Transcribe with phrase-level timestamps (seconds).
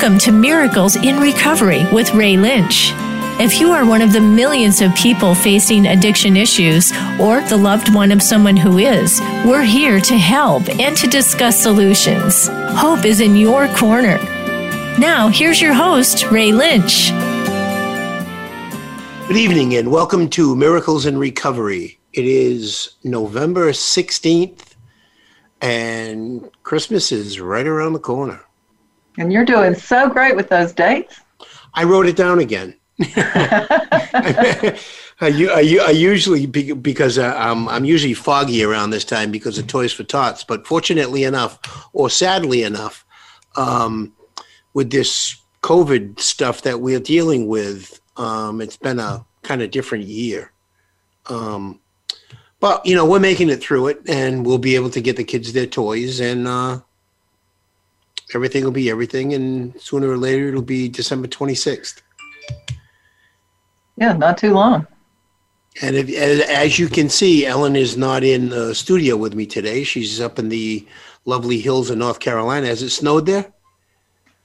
[0.00, 2.92] Welcome to Miracles in Recovery with Ray Lynch.
[3.38, 6.90] If you are one of the millions of people facing addiction issues
[7.20, 11.62] or the loved one of someone who is, we're here to help and to discuss
[11.62, 12.48] solutions.
[12.48, 14.16] Hope is in your corner.
[14.98, 17.10] Now, here's your host, Ray Lynch.
[19.28, 22.00] Good evening and welcome to Miracles in Recovery.
[22.14, 24.76] It is November 16th
[25.60, 28.40] and Christmas is right around the corner.
[29.20, 31.20] And you're doing so great with those dates.
[31.74, 32.74] I wrote it down again.
[33.06, 34.80] I,
[35.20, 39.92] I, I, usually because uh, I'm, I'm usually foggy around this time because of Toys
[39.92, 40.42] for Tots.
[40.42, 41.58] But fortunately enough,
[41.92, 43.04] or sadly enough,
[43.56, 44.14] um,
[44.72, 50.04] with this COVID stuff that we're dealing with, um, it's been a kind of different
[50.04, 50.50] year.
[51.26, 51.78] Um,
[52.58, 55.24] but you know, we're making it through it, and we'll be able to get the
[55.24, 56.80] kids their toys, and uh,
[58.34, 62.02] everything will be everything, and sooner or later it'll be December 26th.
[63.96, 64.86] Yeah, not too long.
[65.82, 69.84] And if, as you can see, Ellen is not in the studio with me today.
[69.84, 70.86] She's up in the
[71.24, 72.66] lovely hills of North Carolina.
[72.66, 73.52] Has it snowed there?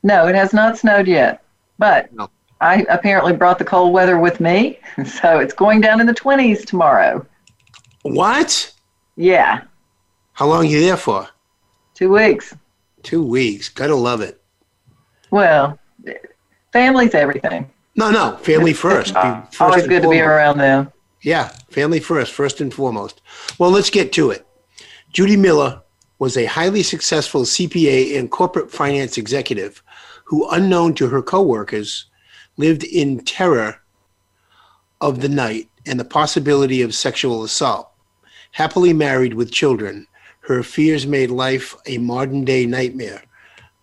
[0.04, 1.44] No, it has not snowed yet.
[1.80, 2.30] But no.
[2.62, 4.80] I apparently brought the cold weather with me.
[5.06, 7.26] So it's going down in the 20s tomorrow.
[8.04, 8.72] What?
[9.18, 9.64] Yeah.
[10.34, 11.28] How long are you there for?
[11.96, 12.56] Two weeks.
[13.06, 13.70] Two weeks.
[13.70, 14.42] Gotta love it.
[15.30, 15.78] Well,
[16.74, 17.70] family's everything.
[17.96, 19.14] No, no, family first.
[19.14, 20.92] first Always good to be around them.
[21.22, 23.22] Yeah, family first, first and foremost.
[23.60, 24.48] Well, let's get to it.
[25.14, 25.84] Judi Miller
[26.18, 29.84] was a highly successful CPA and corporate finance executive
[30.24, 32.06] who, unknown to her coworkers,
[32.58, 33.82] lived in terror
[35.00, 37.92] of the night and the possibility of sexual assault.
[38.54, 40.08] Happily married with children,
[40.48, 43.24] her fears made life a modern day nightmare,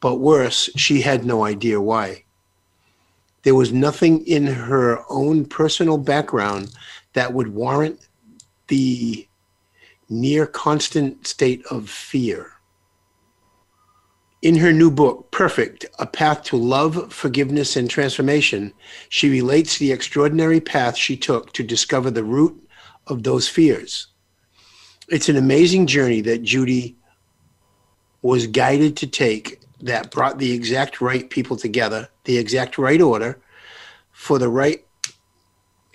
[0.00, 2.22] but worse, she had no idea why.
[3.42, 6.72] There was nothing in her own personal background
[7.14, 8.06] that would warrant
[8.68, 9.26] the
[10.08, 12.52] near constant state of fear.
[14.40, 18.72] In her new book, Perfect A Path to Love, Forgiveness, and Transformation,
[19.08, 22.56] she relates the extraordinary path she took to discover the root
[23.08, 24.11] of those fears
[25.12, 26.94] it's an amazing journey that Judi
[28.22, 33.38] was guided to take that brought the exact right people together, the exact right order
[34.12, 34.86] for the right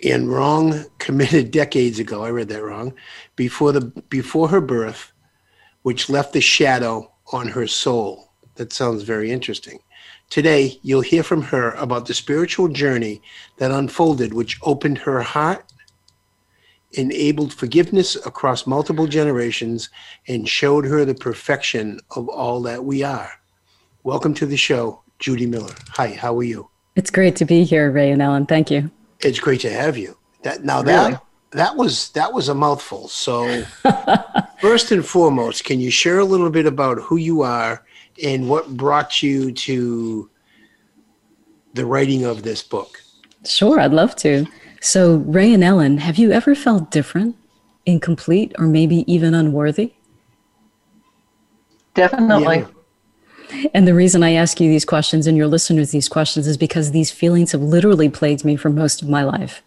[0.04, 2.22] and wrong committed decades ago.
[2.22, 2.94] I read that wrong.
[3.34, 5.12] Before the before her birth,
[5.82, 8.30] which left a shadow on her soul.
[8.54, 9.80] That sounds very interesting.
[10.30, 13.22] Today, you'll hear from her about the spiritual journey
[13.56, 15.64] that unfolded, which opened her heart
[16.92, 19.90] enabled forgiveness across multiple generations,
[20.26, 23.30] and showed her the perfection of all that we are.
[24.04, 25.74] Welcome to the show, Judi Miller.
[25.90, 26.70] Hi, how are you?
[26.96, 28.46] It's great to be here, Ray and Ellen.
[28.46, 28.90] Thank you.
[29.20, 30.16] It's great to have you.
[30.42, 31.12] That now really?
[31.12, 33.08] that that was that was a mouthful.
[33.08, 33.62] So
[34.60, 37.84] first and foremost, can you share a little bit about who you are
[38.22, 40.30] and what brought you to
[41.74, 43.00] the writing of this book?
[43.44, 44.46] Sure, I'd love to.
[44.80, 47.36] So, Ray and Ellen, have you ever felt different,
[47.84, 49.94] incomplete, or maybe even unworthy?
[51.94, 52.58] Definitely.
[52.58, 53.68] Yeah.
[53.74, 56.90] And the reason I ask you these questions and your listeners these questions is because
[56.90, 59.62] these feelings have literally plagued me for most of my life.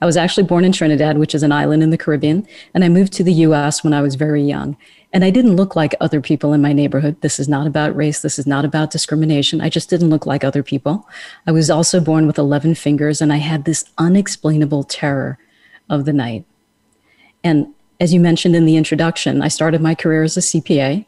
[0.00, 2.88] I was actually born in Trinidad, which is an island in the Caribbean, and I
[2.88, 4.76] moved to the US when I was very young.
[5.12, 7.20] And I didn't look like other people in my neighborhood.
[7.20, 8.22] This is not about race.
[8.22, 9.60] This is not about discrimination.
[9.60, 11.06] I just didn't look like other people.
[11.46, 15.38] I was also born with 11 fingers, and I had this unexplainable terror
[15.90, 16.46] of the night.
[17.44, 21.04] And as you mentioned in the introduction, I started my career as a CPA,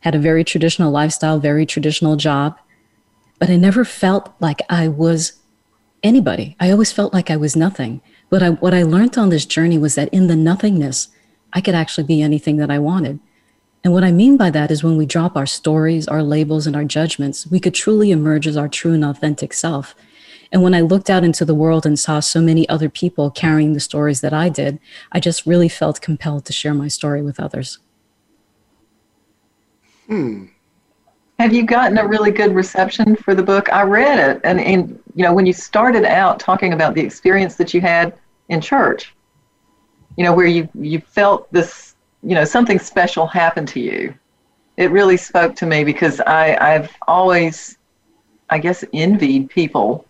[0.00, 2.58] had a very traditional lifestyle, very traditional job,
[3.38, 5.34] but I never felt like I was
[6.02, 6.56] anybody.
[6.60, 8.00] I always felt like I was nothing.
[8.30, 11.08] But I, what I learned on this journey was that in the nothingness,
[11.52, 13.20] I could actually be anything that I wanted.
[13.84, 16.74] And what I mean by that is when we drop our stories, our labels, and
[16.74, 19.94] our judgments, we could truly emerge as our true and authentic self.
[20.50, 23.74] And when I looked out into the world and saw so many other people carrying
[23.74, 24.78] the stories that I did,
[25.12, 27.78] I just really felt compelled to share my story with others.
[30.06, 30.46] Hmm.
[31.38, 33.70] Have you gotten a really good reception for the book?
[33.72, 37.56] I read it, and, and you know, when you started out talking about the experience
[37.56, 38.14] that you had
[38.48, 39.12] in church,
[40.16, 41.93] you know, where you you felt this
[42.24, 44.14] you know something special happened to you
[44.76, 47.78] it really spoke to me because I, I've always,
[48.50, 50.06] I guess, envied people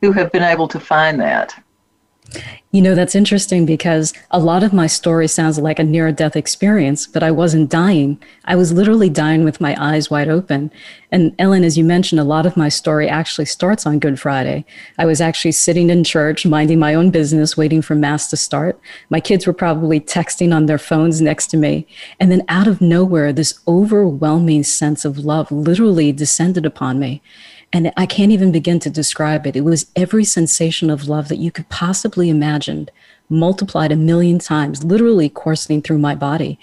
[0.00, 1.63] who have been able to find that.
[2.70, 6.34] You know, that's interesting because a lot of my story sounds like a near death
[6.34, 8.20] experience, but I wasn't dying.
[8.46, 10.72] I was literally dying with my eyes wide open.
[11.12, 14.64] And Ellen, as you mentioned, a lot of my story actually starts on Good Friday.
[14.98, 18.80] I was actually sitting in church, minding my own business, waiting for Mass to start.
[19.08, 21.86] My kids were probably texting on their phones next to me.
[22.18, 27.22] And then out of nowhere, this overwhelming sense of love literally descended upon me.
[27.74, 29.56] And I can't even begin to describe it.
[29.56, 32.88] It was every sensation of love that you could possibly imagine,
[33.28, 36.56] multiplied a million times, literally coursing through my body.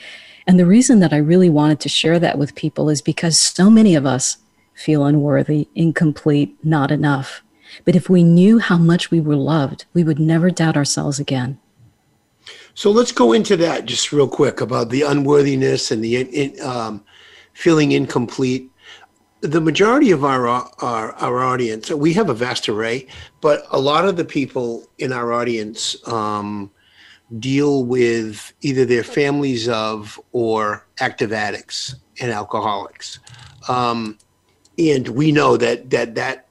[0.47, 3.69] And the reason that I really wanted to share that with people is because so
[3.69, 4.37] many of us
[4.73, 7.43] feel unworthy, incomplete, not enough.
[7.83, 11.59] But if we knew how much we were loved, we would never doubt ourselves again.
[12.73, 17.03] So let's go into that just real quick about the unworthiness and the um,
[17.51, 18.70] feeling incomplete
[19.41, 23.07] the majority of our, our our audience, we have a vast array,
[23.41, 26.71] but a lot of the people in our audience um,
[27.39, 33.19] deal with either their families of or active addicts and alcoholics,
[33.67, 34.17] um,
[34.77, 36.47] and we know that that that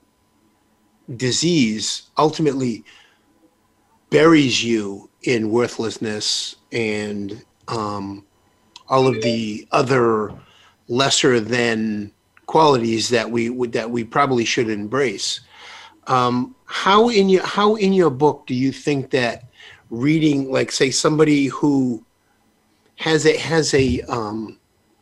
[1.17, 2.85] disease ultimately
[4.11, 8.25] buries you in worthlessness and um,
[8.89, 10.33] all of the other
[10.89, 12.11] lesser than
[12.51, 15.41] qualities that we would that we probably should embrace.
[16.09, 19.45] Um, how in your how in your book do you think that
[19.91, 22.05] reading, like say somebody who
[22.97, 24.59] has a has a um,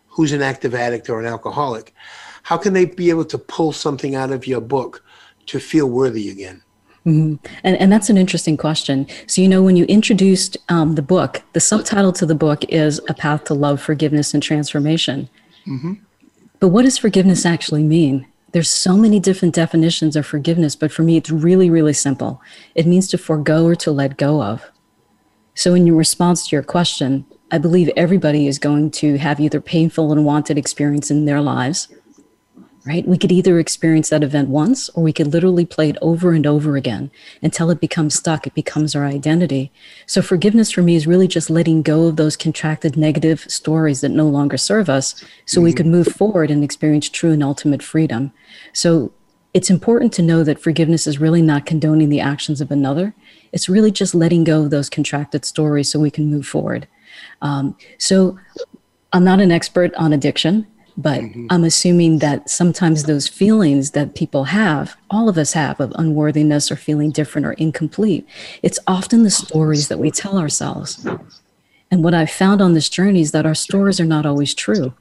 [0.08, 1.94] who's an active addict or an alcoholic,
[2.42, 5.02] how can they be able to pull something out of your book
[5.46, 6.62] to feel worthy again?
[7.06, 7.36] Mm-hmm.
[7.64, 9.06] And, and that's an interesting question.
[9.26, 13.00] So, you know, when you introduced um, the book, the subtitle to the book is
[13.08, 15.30] A Path to Love, Forgiveness, and Transformation.
[15.66, 15.94] Mm-hmm.
[16.60, 18.26] But what does forgiveness actually mean?
[18.52, 22.40] There's so many different definitions of forgiveness, but for me, it's really, really simple.
[22.75, 24.64] It means to forego or to let go of.
[25.55, 29.60] So, in your response to your question, I believe everybody is going to have either
[29.60, 31.88] painful and wanted experience in their lives,
[32.88, 33.06] right?
[33.06, 36.46] We could either experience that event once or we could literally play it over and
[36.46, 37.11] over again
[37.43, 39.70] until it becomes stuck, it becomes our identity.
[40.06, 44.08] So, forgiveness for me is really just letting go of those contracted negative stories that
[44.08, 45.76] no longer serve us so we mm-hmm.
[45.76, 48.32] could move forward and experience true and ultimate freedom.
[48.73, 49.12] So,
[49.52, 53.14] it's important to know that forgiveness is really not condoning the actions of another.
[53.52, 56.88] It's really just letting go of those contracted stories so we can move forward.
[57.43, 58.38] Um, so,
[59.12, 60.67] I'm not an expert on addiction.
[60.98, 61.46] But mm-hmm.
[61.48, 66.72] I'm assuming that sometimes those feelings that people have, all of us have, of unworthiness
[66.72, 68.26] or feeling different or incomplete,
[68.64, 71.06] it's often the stories that we tell ourselves.
[71.92, 74.92] And what I've found on this journey is that our stories are not always true.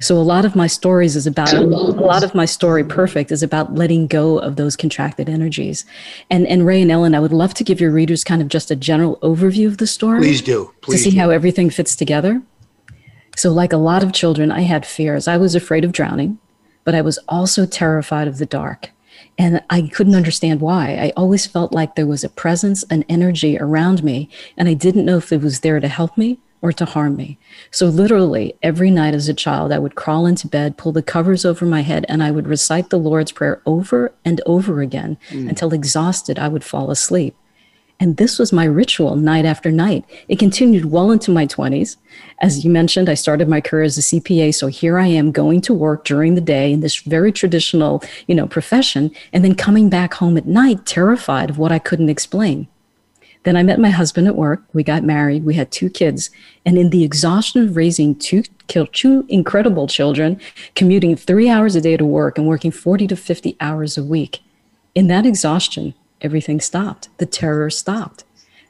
[0.00, 3.42] So a lot of my stories is about a lot of my story perfect is
[3.42, 5.84] about letting go of those contracted energies.
[6.28, 8.70] And and Ray and Ellen, I would love to give your readers kind of just
[8.70, 10.18] a general overview of the story.
[10.20, 10.72] Please do.
[10.80, 11.20] Please to see do.
[11.20, 12.42] how everything fits together.
[13.36, 15.28] So, like a lot of children, I had fears.
[15.28, 16.38] I was afraid of drowning,
[16.84, 18.90] but I was also terrified of the dark.
[19.38, 20.96] And I couldn't understand why.
[20.96, 25.04] I always felt like there was a presence, an energy around me, and I didn't
[25.04, 27.38] know if it was there to help me or to harm me.
[27.70, 31.44] So, literally, every night as a child, I would crawl into bed, pull the covers
[31.44, 35.46] over my head, and I would recite the Lord's Prayer over and over again mm.
[35.46, 37.36] until exhausted, I would fall asleep.
[37.98, 40.04] And this was my ritual night after night.
[40.28, 41.96] It continued well into my 20s.
[42.40, 44.54] As you mentioned, I started my career as a CPA.
[44.54, 48.34] So here I am going to work during the day in this very traditional, you
[48.34, 52.68] know, profession, and then coming back home at night terrified of what I couldn't explain.
[53.44, 54.64] Then I met my husband at work.
[54.72, 55.44] We got married.
[55.44, 56.30] We had two kids.
[56.66, 60.40] And in the exhaustion of raising two, two incredible children,
[60.74, 64.40] commuting three hours a day to work and working 40 to 50 hours a week,
[64.96, 65.94] in that exhaustion,
[66.26, 67.08] everything stopped.
[67.16, 68.24] The terror stopped.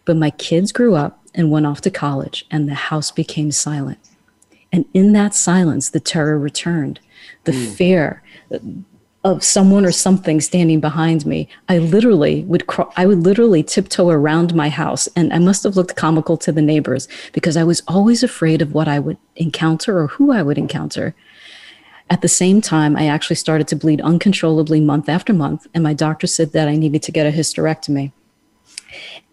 [0.05, 3.99] But my kids grew up and went off to college, and the house became silent.
[4.73, 7.01] And in that silence, the terror returned.
[7.45, 7.75] The mm.
[7.75, 8.23] fear
[9.27, 11.49] of someone or something standing behind me.
[11.69, 12.65] I literally would
[12.97, 16.63] I would literally tiptoe around my house, and I must have looked comical to the
[16.63, 20.59] neighbors because I was always afraid of what I would encounter or who I would
[20.59, 21.13] encounter.
[22.09, 25.93] At the same time, I actually started to bleed uncontrollably month after month, and my
[25.93, 28.13] doctor said that I needed to get a hysterectomy.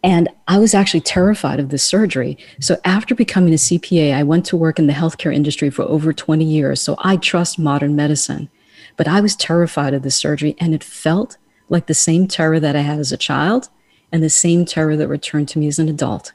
[0.03, 2.37] And I was actually terrified of this surgery.
[2.59, 6.11] So after becoming a CPA, I went to work in the healthcare industry for over
[6.11, 6.81] 20 years.
[6.81, 8.49] So I trust modern medicine.
[8.97, 11.37] But I was terrified of the surgery, and it felt
[11.69, 13.69] like the same terror that I had as a child
[14.11, 16.33] and the same terror that returned to me as an adult.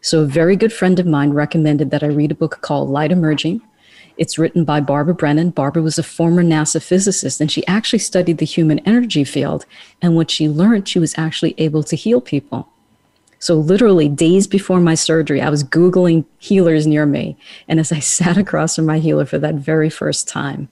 [0.00, 3.12] So a very good friend of mine recommended that I read a book called Light
[3.12, 3.62] Emerging
[4.16, 5.50] It's written by Barbara Brennan.
[5.50, 9.66] Barbara was a former NASA physicist, and she actually studied the human energy field.
[10.00, 12.68] And what she learned, she was actually able to heal people.
[13.38, 17.36] So, literally, days before my surgery, I was Googling healers near me.
[17.66, 20.68] And as I sat across from my healer for that very first time,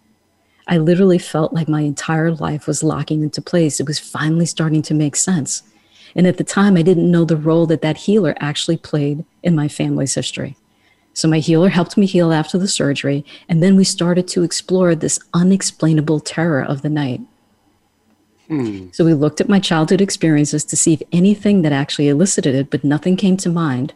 [0.69, 3.81] I literally felt like my entire life was locking into place.
[3.81, 5.65] It was finally starting to make sense.
[6.15, 9.57] And at the time, I didn't know the role that that healer actually played in
[9.57, 10.57] my family's history.
[11.21, 14.95] So my healer helped me heal after the surgery, and then we started to explore
[14.95, 17.21] this unexplainable terror of the night.
[18.49, 18.87] Hmm.
[18.93, 22.71] So we looked at my childhood experiences to see if anything that actually elicited it,
[22.71, 23.93] but nothing came to mind.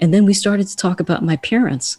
[0.00, 1.98] And then we started to talk about my parents.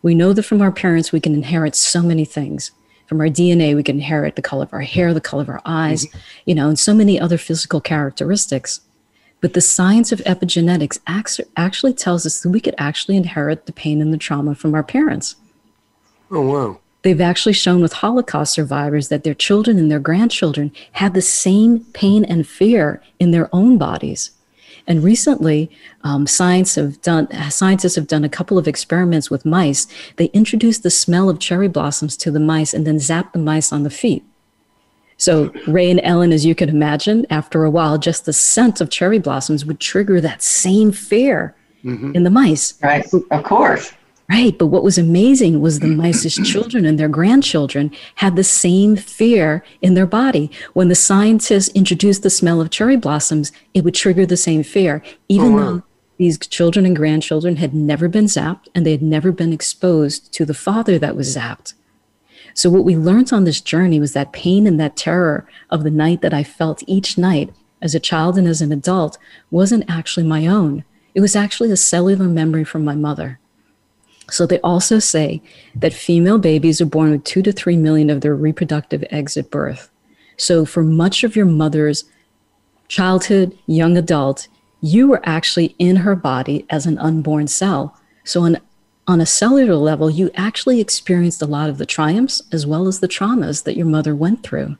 [0.00, 2.70] We know that from our parents we can inherit so many things.
[3.06, 5.62] From our DNA, we can inherit the color of our hair, the color of our
[5.64, 6.18] eyes, mm-hmm.
[6.46, 8.80] you know, and so many other physical characteristics.
[9.40, 10.98] But the science of epigenetics
[11.56, 14.82] actually tells us that we could actually inherit the pain and the trauma from our
[14.82, 15.36] parents.
[16.30, 16.80] Oh, wow.
[17.02, 21.84] They've actually shown with Holocaust survivors that their children and their grandchildren had the same
[21.92, 24.32] pain and fear in their own bodies.
[24.88, 25.70] And recently,
[26.02, 29.86] um, science have done, scientists have done a couple of experiments with mice.
[30.16, 33.72] They introduced the smell of cherry blossoms to the mice and then zapped the mice
[33.72, 34.24] on the feet.
[35.18, 38.88] So, Ray and Ellen, as you can imagine, after a while, just the scent of
[38.88, 42.14] cherry blossoms would trigger that same fear mm-hmm.
[42.14, 42.74] in the mice.
[42.82, 43.92] Right, of course.
[44.30, 44.56] Right.
[44.58, 49.64] But what was amazing was the mice's children and their grandchildren had the same fear
[49.80, 50.50] in their body.
[50.74, 55.02] When the scientists introduced the smell of cherry blossoms, it would trigger the same fear,
[55.28, 55.62] even oh, wow.
[55.62, 55.82] though
[56.18, 60.44] these children and grandchildren had never been zapped and they had never been exposed to
[60.44, 61.74] the father that was zapped.
[62.54, 65.90] So, what we learned on this journey was that pain and that terror of the
[65.90, 69.18] night that I felt each night as a child and as an adult
[69.50, 70.84] wasn't actually my own.
[71.14, 73.38] It was actually a cellular memory from my mother.
[74.30, 75.42] So, they also say
[75.74, 79.50] that female babies are born with two to three million of their reproductive eggs at
[79.50, 79.90] birth.
[80.36, 82.04] So, for much of your mother's
[82.88, 84.48] childhood, young adult,
[84.80, 87.98] you were actually in her body as an unborn cell.
[88.24, 88.58] So, an
[89.08, 93.00] on a cellular level, you actually experienced a lot of the triumphs as well as
[93.00, 94.76] the traumas that your mother went through.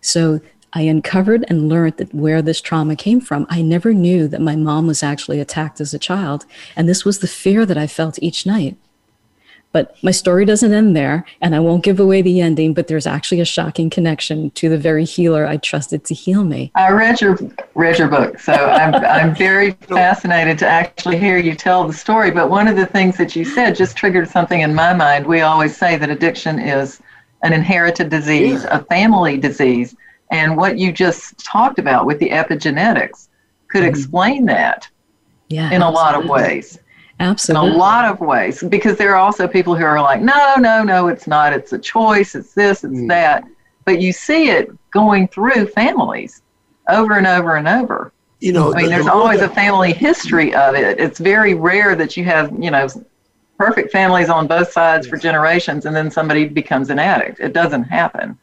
[0.00, 0.40] So
[0.72, 3.46] I uncovered and learned that where this trauma came from.
[3.48, 6.44] I never knew that my mom was actually attacked as a child.
[6.76, 8.76] And this was the fear that I felt each night.
[9.70, 13.06] But my story doesn't end there, and I won't give away the ending, but there's
[13.06, 16.72] actually a shocking connection to the very healer I trusted to heal me.
[16.74, 17.38] I read your
[17.74, 22.30] read your book, so I'm I'm very fascinated to actually hear you tell the story.
[22.30, 25.26] But one of the things that you said just triggered something in my mind.
[25.26, 27.00] We always say that addiction is
[27.42, 29.94] an inherited disease, a family disease.
[30.30, 33.28] And what you just talked about with the epigenetics
[33.68, 33.90] could mm-hmm.
[33.90, 34.88] explain that
[35.48, 36.78] yeah, in a lot of ways.
[37.20, 37.70] Absolutely.
[37.70, 40.84] In a lot of ways, because there are also people who are like, no, no,
[40.84, 41.52] no, it's not.
[41.52, 42.34] It's a choice.
[42.34, 43.08] It's this, it's mm.
[43.08, 43.44] that.
[43.84, 46.42] But you see it going through families
[46.88, 48.12] over and over and over.
[48.40, 51.00] You know, I mean, the, there's the always a family history of it.
[51.00, 52.86] It's very rare that you have, you know,
[53.58, 57.40] perfect families on both sides for generations and then somebody becomes an addict.
[57.40, 58.38] It doesn't happen.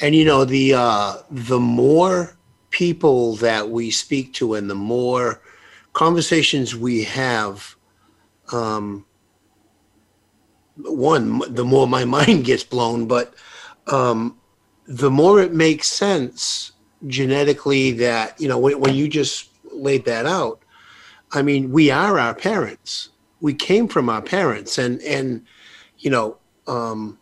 [0.00, 2.36] And you know, the uh, the more
[2.70, 5.40] people that we speak to and the more
[5.92, 7.73] conversations we have
[8.54, 9.04] um,
[10.76, 13.34] one, the more my mind gets blown, but
[13.86, 14.38] um,
[14.86, 16.72] the more it makes sense
[17.06, 20.60] genetically that, you know, when, when you just laid that out,
[21.32, 23.10] I mean, we are our parents.
[23.40, 25.44] We came from our parents, and and
[25.98, 27.18] you know, um,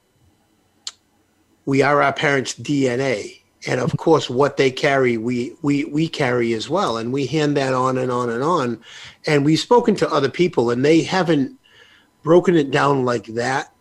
[1.65, 6.53] we are our parents' DNA, and of course, what they carry, we we we carry
[6.53, 8.81] as well, and we hand that on and on and on.
[9.27, 11.59] And we've spoken to other people, and they haven't
[12.23, 13.73] broken it down like that.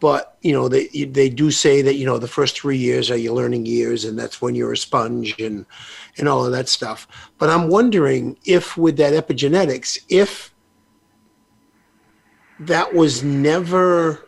[0.00, 3.16] But you know, they they do say that you know the first three years are
[3.16, 5.66] your learning years, and that's when you're a sponge and
[6.16, 7.06] and all of that stuff.
[7.36, 10.54] But I'm wondering if with that epigenetics, if
[12.60, 14.26] that was never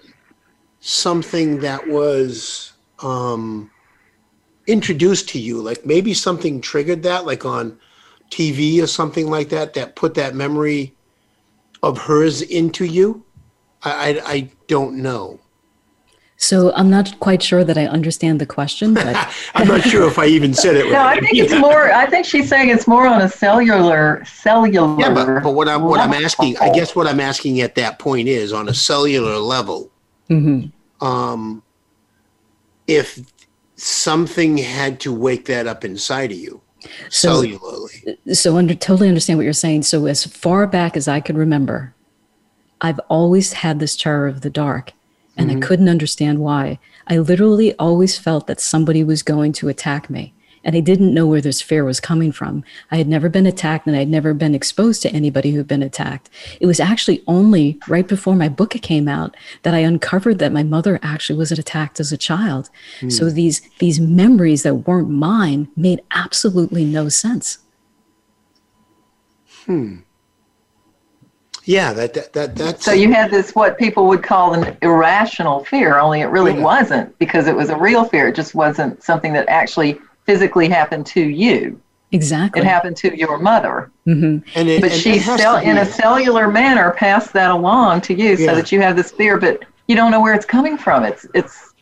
[0.81, 3.71] something that was um,
[4.71, 7.79] introduced to you, like maybe something triggered that, like on
[8.31, 10.95] TV or something like that, that put that memory
[11.83, 13.25] of hers into you.
[13.83, 15.41] I, I, I don't know.
[16.37, 19.15] So I'm not quite sure that I understand the question, but
[19.55, 20.93] I'm not sure if I even said it right.
[20.93, 21.93] No, I think it's more.
[21.93, 24.99] I think she's saying it's more on a cellular cellular.
[24.99, 27.99] Yeah, but, but what I'm what I'm asking, I guess what I'm asking at that
[27.99, 29.91] point is on a cellular level.
[30.31, 31.07] Mm-hmm.
[31.07, 31.63] Um,
[32.87, 33.21] if
[33.81, 36.61] something had to wake that up inside of you,
[37.09, 38.37] so, cellularly.
[38.37, 39.83] So under totally understand what you're saying.
[39.83, 41.95] So as far back as I could remember,
[42.81, 44.93] I've always had this terror of the dark.
[45.37, 45.63] and mm-hmm.
[45.63, 46.79] I couldn't understand why.
[47.07, 50.35] I literally always felt that somebody was going to attack me.
[50.63, 52.65] And I didn't know where this fear was coming from.
[52.91, 55.83] I had never been attacked and I had never been exposed to anybody who'd been
[55.83, 56.29] attacked.
[56.61, 60.63] It was actually only right before my book came out that I uncovered that my
[60.63, 62.71] mother actually was attacked as a child.
[63.01, 63.13] Mm.
[63.13, 67.59] So these these memories that weren't mine made absolutely no sense.
[69.65, 69.99] Hmm.
[71.65, 72.85] Yeah, that, that, that that's.
[72.85, 76.63] So you had this what people would call an irrational fear, only it really yeah.
[76.63, 78.29] wasn't because it was a real fear.
[78.29, 79.99] It just wasn't something that actually
[80.31, 81.81] physically happened to you.
[82.13, 82.61] Exactly.
[82.61, 83.91] It happened to your mother.
[84.07, 84.49] Mm-hmm.
[84.55, 88.37] And it, but and she, cell, in a cellular manner, passed that along to you
[88.37, 88.47] yeah.
[88.47, 91.05] so that you have this fear, but you don't know where it's coming from.
[91.05, 91.75] It's, it's,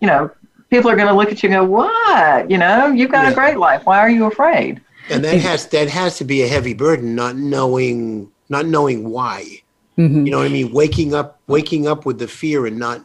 [0.00, 0.30] you know,
[0.70, 2.50] people are going to look at you and go, "What?
[2.50, 3.32] You know, you've got yeah.
[3.32, 3.84] a great life.
[3.84, 4.80] Why are you afraid?"
[5.10, 9.62] And that has that has to be a heavy burden, not knowing not knowing why.
[9.98, 10.26] Mm-hmm.
[10.26, 10.72] You know what I mean?
[10.72, 13.02] Waking up, waking up with the fear and not,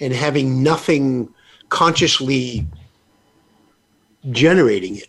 [0.00, 1.28] and having nothing
[1.68, 2.66] consciously
[4.30, 5.08] generating it.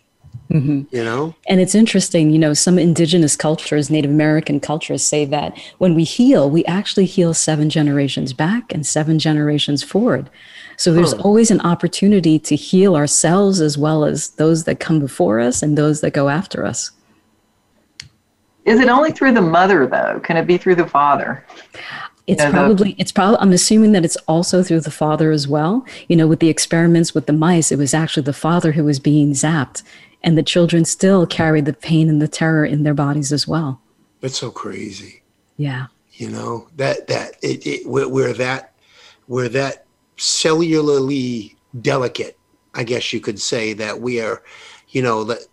[0.50, 0.94] Mm-hmm.
[0.94, 1.34] You know?
[1.48, 6.04] And it's interesting, you know, some indigenous cultures, Native American cultures say that when we
[6.04, 10.30] heal, we actually heal seven generations back and seven generations forward.
[10.76, 11.22] So there's huh.
[11.22, 15.76] always an opportunity to heal ourselves as well as those that come before us and
[15.76, 16.92] those that go after us.
[18.64, 20.20] Is it only through the mother though?
[20.22, 21.44] Can it be through the father?
[22.26, 25.86] It's know, probably it's probably I'm assuming that it's also through the father as well.
[26.08, 28.98] You know, with the experiments with the mice, it was actually the father who was
[28.98, 29.82] being zapped
[30.22, 33.80] and the children still carried the pain and the terror in their bodies as well.
[34.20, 35.22] That's so crazy.
[35.56, 35.86] Yeah.
[36.14, 38.72] You know, that that it, it we're, we're that
[39.28, 39.84] we're that
[40.16, 42.38] cellularly delicate,
[42.74, 44.42] I guess you could say that we are,
[44.88, 45.46] you know, that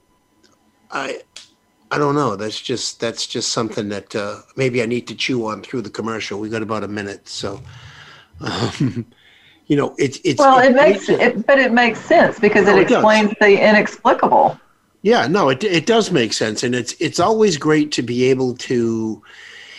[0.90, 1.22] I
[1.94, 2.36] I don't know.
[2.36, 5.92] That's just that's just something that uh, maybe I need to chew on through the
[5.92, 6.40] commercial.
[6.40, 7.62] We got about a minute, so
[8.42, 9.06] um,
[9.68, 12.78] you know, it's it's well, it, it makes it, but it makes sense because it,
[12.78, 14.60] it explains the inexplicable.
[15.04, 18.56] Yeah, no, it it does make sense, and it's it's always great to be able
[18.56, 19.22] to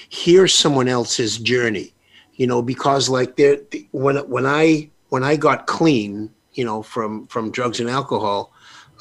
[0.08, 1.92] hear someone else's journey,
[2.36, 3.58] you know, because like there
[3.90, 8.52] when when I when I got clean, you know, from from drugs and alcohol,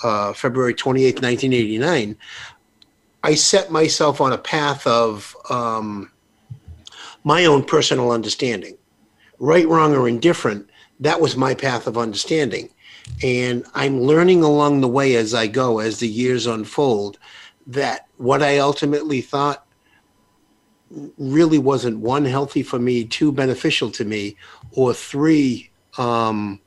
[0.03, 2.17] uh, February twenty eighth, nineteen eighty nine.
[3.23, 6.11] I set myself on a path of um,
[7.23, 8.77] my own personal understanding.
[9.39, 12.69] Right, wrong, or indifferent, that was my path of understanding.
[13.23, 17.17] And I'm learning along the way as I go, as the years unfold,
[17.67, 19.65] that what I ultimately thought
[21.17, 24.37] really wasn't one, healthy for me, two, beneficial to me,
[24.71, 26.61] or three, um,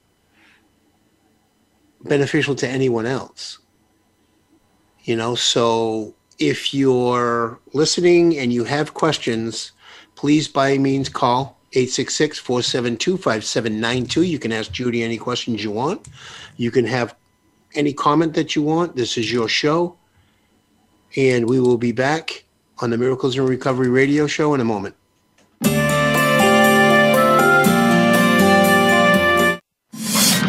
[2.02, 3.58] beneficial to anyone else.
[5.04, 9.72] You know, so if you're listening and you have questions,
[10.14, 14.22] please by means call 866 472 5792.
[14.22, 16.08] You can ask Judi any questions you want.
[16.56, 17.14] You can have
[17.74, 18.96] any comment that you want.
[18.96, 19.96] This is your show.
[21.16, 22.44] And we will be back
[22.78, 24.94] on the Miracles and Recovery radio show in a moment.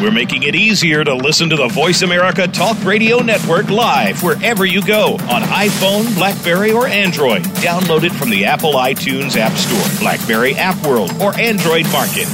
[0.02, 4.64] We're making it easier to listen to the Voice America Talk Radio Network live wherever
[4.64, 7.42] you go on iPhone, Blackberry, or Android.
[7.64, 12.28] Download it from the Apple iTunes App Store, Blackberry App World, or Android Market.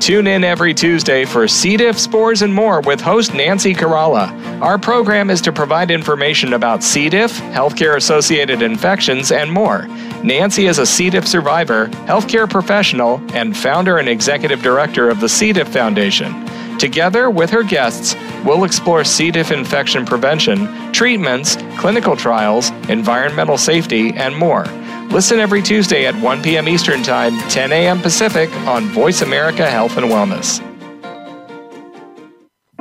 [0.00, 1.76] Tune in every Tuesday for C.
[1.76, 4.60] diff, spores, and more with host Nancy Caralla.
[4.60, 7.08] Our program is to provide information about C.
[7.08, 9.86] diff, healthcare associated infections, and more.
[10.22, 11.10] Nancy is a C.
[11.10, 15.52] diff survivor, healthcare professional, and founder and executive director of the C.
[15.52, 16.44] diff Foundation.
[16.78, 19.30] Together with her guests, we'll explore C.
[19.30, 24.64] diff infection prevention, treatments, clinical trials, environmental safety, and more.
[25.10, 26.68] Listen every Tuesday at 1 p.m.
[26.68, 28.00] Eastern Time, 10 a.m.
[28.00, 30.62] Pacific on Voice America Health and Wellness.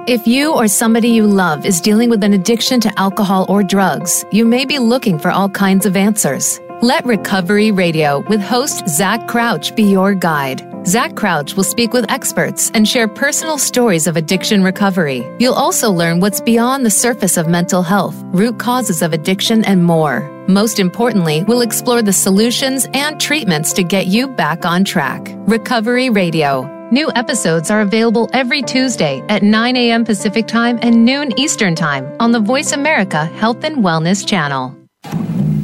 [0.07, 4.23] If you or somebody you love is dealing with an addiction to alcohol or drugs,
[4.31, 6.59] you may be looking for all kinds of answers.
[6.81, 10.61] Let Recovery Radio with host Zach Crouch be your guide.
[10.85, 15.25] Zach Crouch will speak with experts and share personal stories of addiction recovery.
[15.39, 19.85] You'll also learn what's beyond the surface of mental health, root causes of addiction, and
[19.85, 20.29] more.
[20.49, 25.33] Most importantly, we'll explore the solutions and treatments to get you back on track.
[25.47, 26.69] Recovery Radio.
[26.91, 30.03] New episodes are available every Tuesday at 9 a.m.
[30.03, 34.75] Pacific Time and noon Eastern Time on the Voice America Health and Wellness channel.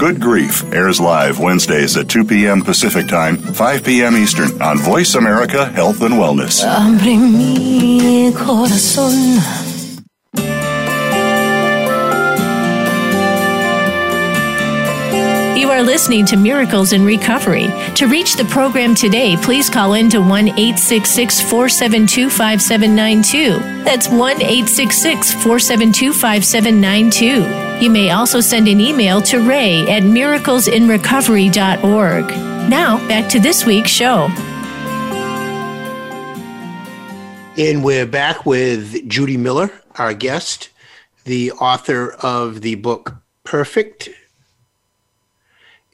[0.00, 2.62] Good Grief airs live Wednesdays at 2 p.m.
[2.62, 4.16] Pacific Time, 5 p.m.
[4.16, 6.64] Eastern on Voice America Health and Wellness.
[15.70, 17.68] You are listening to Miracles in Recovery.
[17.94, 23.84] To reach the program today, please call in to 1 866 472 5792.
[23.84, 27.84] That's 1 866 472 5792.
[27.84, 32.26] You may also send an email to ray at miraclesinrecovery.org.
[32.68, 34.28] Now, back to this week's show.
[37.56, 40.70] And we're back with Judi Miller, our guest,
[41.26, 44.08] the author of the book Perfect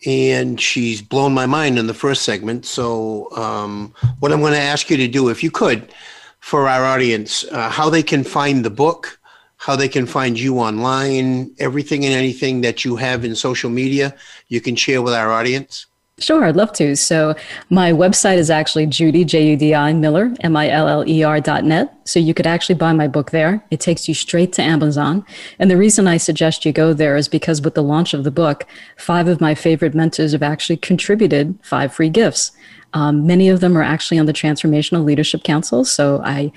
[0.06, 2.64] and she's blown my mind in the first segment.
[2.64, 5.92] So, um, what I'm going to ask you to do, if you could,
[6.38, 9.18] for our audience, uh, how they can find the book,
[9.56, 14.14] how they can find you online, everything and anything that you have in social media,
[14.48, 15.86] you can share with our audience.
[16.18, 16.96] Sure, I'd love to.
[16.96, 17.34] So
[17.68, 21.94] my website is actually Judi, J-U-D-I, Miller, M-I-L-L-E-R dot net.
[22.04, 23.62] So you could actually buy my book there.
[23.70, 25.26] It takes you straight to Amazon.
[25.58, 28.30] And the reason I suggest you go there is because with the launch of the
[28.30, 28.64] book,
[28.96, 32.52] five of my favorite mentors have actually contributed five free gifts.
[32.96, 35.84] Um, many of them are actually on the Transformational Leadership Council.
[35.84, 36.50] So I,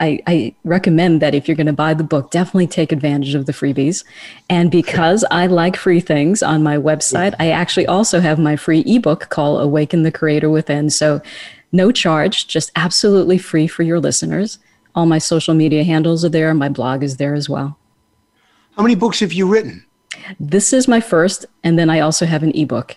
[0.00, 3.46] I, I recommend that if you're going to buy the book, definitely take advantage of
[3.46, 4.04] the freebies.
[4.50, 8.82] And because I like free things on my website, I actually also have my free
[8.84, 10.90] ebook called Awaken the Creator Within.
[10.90, 11.22] So
[11.70, 14.58] no charge, just absolutely free for your listeners.
[14.96, 16.52] All my social media handles are there.
[16.52, 17.78] My blog is there as well.
[18.76, 19.86] How many books have you written?
[20.40, 22.96] This is my first, and then I also have an ebook.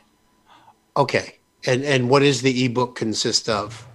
[0.97, 1.35] Okay.
[1.65, 3.85] And and what does the ebook consist of?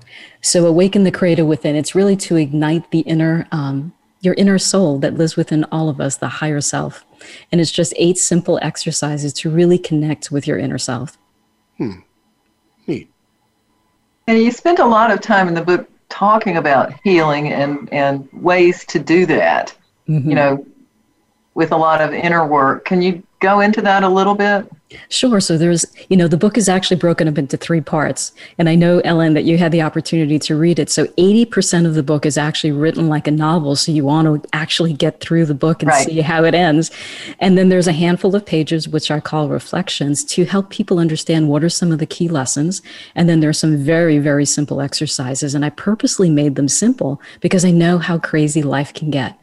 [0.41, 1.77] So awaken the creator within.
[1.77, 6.01] It's really to ignite the inner um, your inner soul that lives within all of
[6.01, 7.05] us, the higher self.
[7.53, 11.19] And it's just eight simple exercises to really connect with your inner self.
[11.79, 12.01] Hmm.
[12.87, 13.11] Neat.
[14.27, 18.29] And you spent a lot of time in the book talking about healing and, and
[18.33, 19.75] ways to do that,
[20.09, 20.29] mm-hmm.
[20.29, 20.67] you know,
[21.55, 22.85] with a lot of inner work.
[22.85, 24.67] Can you go into that a little bit?
[25.09, 25.41] Sure.
[25.41, 28.33] So there's, you know, the book is actually broken up into three parts.
[28.59, 30.91] And I know, Ellen, that you had the opportunity to read it.
[30.91, 33.77] So 80% of the book is actually written like a novel.
[33.77, 36.07] So you want to actually get through the book and right.
[36.07, 36.91] see how it ends.
[37.41, 41.49] And then there's a handful of pages, which I call reflections, to help people understand
[41.49, 42.83] what are some of the key lessons.
[43.15, 45.55] And then there's some very, very simple exercises.
[45.55, 49.39] And I purposely made them simple because I know how crazy life can get.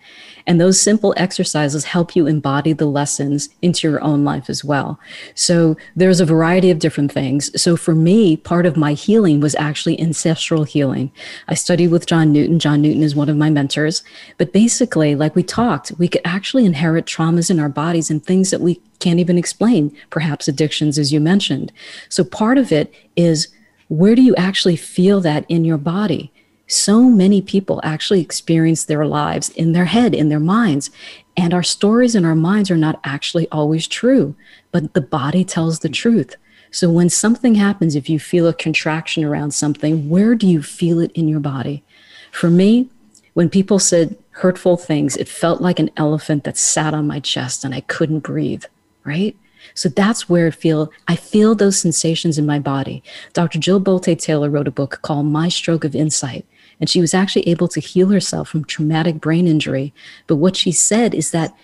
[0.48, 5.00] And those simple exercises help you embody the lessons into your own life as well.
[5.36, 7.62] So there's a variety of different things.
[7.62, 11.12] So for me, part of my healing was actually ancestral healing.
[11.48, 12.60] I studied with John Newton.
[12.60, 14.04] John Newton is one of my mentors.
[14.38, 18.52] But basically, like we talked, we could actually inherit traumas in our bodies and things
[18.52, 21.72] that we can't even explain, perhaps addictions, as you mentioned.
[22.10, 23.48] So part of it is
[23.88, 26.32] where do you actually feel that in your body?
[26.72, 30.90] So many people actually experience their lives in their head, in their minds.
[31.36, 34.36] And our stories in our minds are not actually always true,
[34.72, 36.36] but the body tells the truth.
[36.72, 41.00] So when something happens, if you feel a contraction around something, where do you feel
[41.00, 41.84] it in your body?
[42.32, 42.90] For me,
[43.34, 47.66] when people said hurtful things, it felt like an elephant that sat on my chest
[47.66, 48.64] and I couldn't breathe,
[49.04, 49.36] right?
[49.74, 53.04] So that's where it feel I feel those sensations in my body.
[53.34, 53.60] Dr.
[53.60, 56.46] Jill Bolte Taylor wrote a book called My Stroke of Insight.
[56.82, 59.94] And she was actually able to heal herself from traumatic brain injury.
[60.28, 61.56] But what she said is that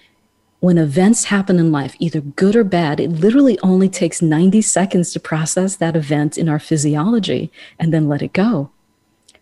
[0.60, 5.12] when events happen in life, either good or bad, it literally only takes 90 seconds
[5.12, 8.72] to process that event in our physiology and then let it go.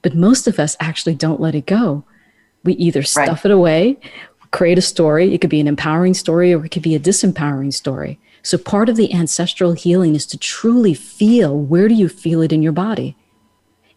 [0.01, 2.03] But most of us actually don't let it go.
[2.63, 3.45] We either stuff right.
[3.45, 3.97] it away,
[4.51, 5.33] create a story.
[5.33, 8.19] It could be an empowering story or it could be a disempowering story.
[8.41, 12.53] So part of the ancestral healing is to truly feel where do you feel it
[12.53, 13.17] in your body?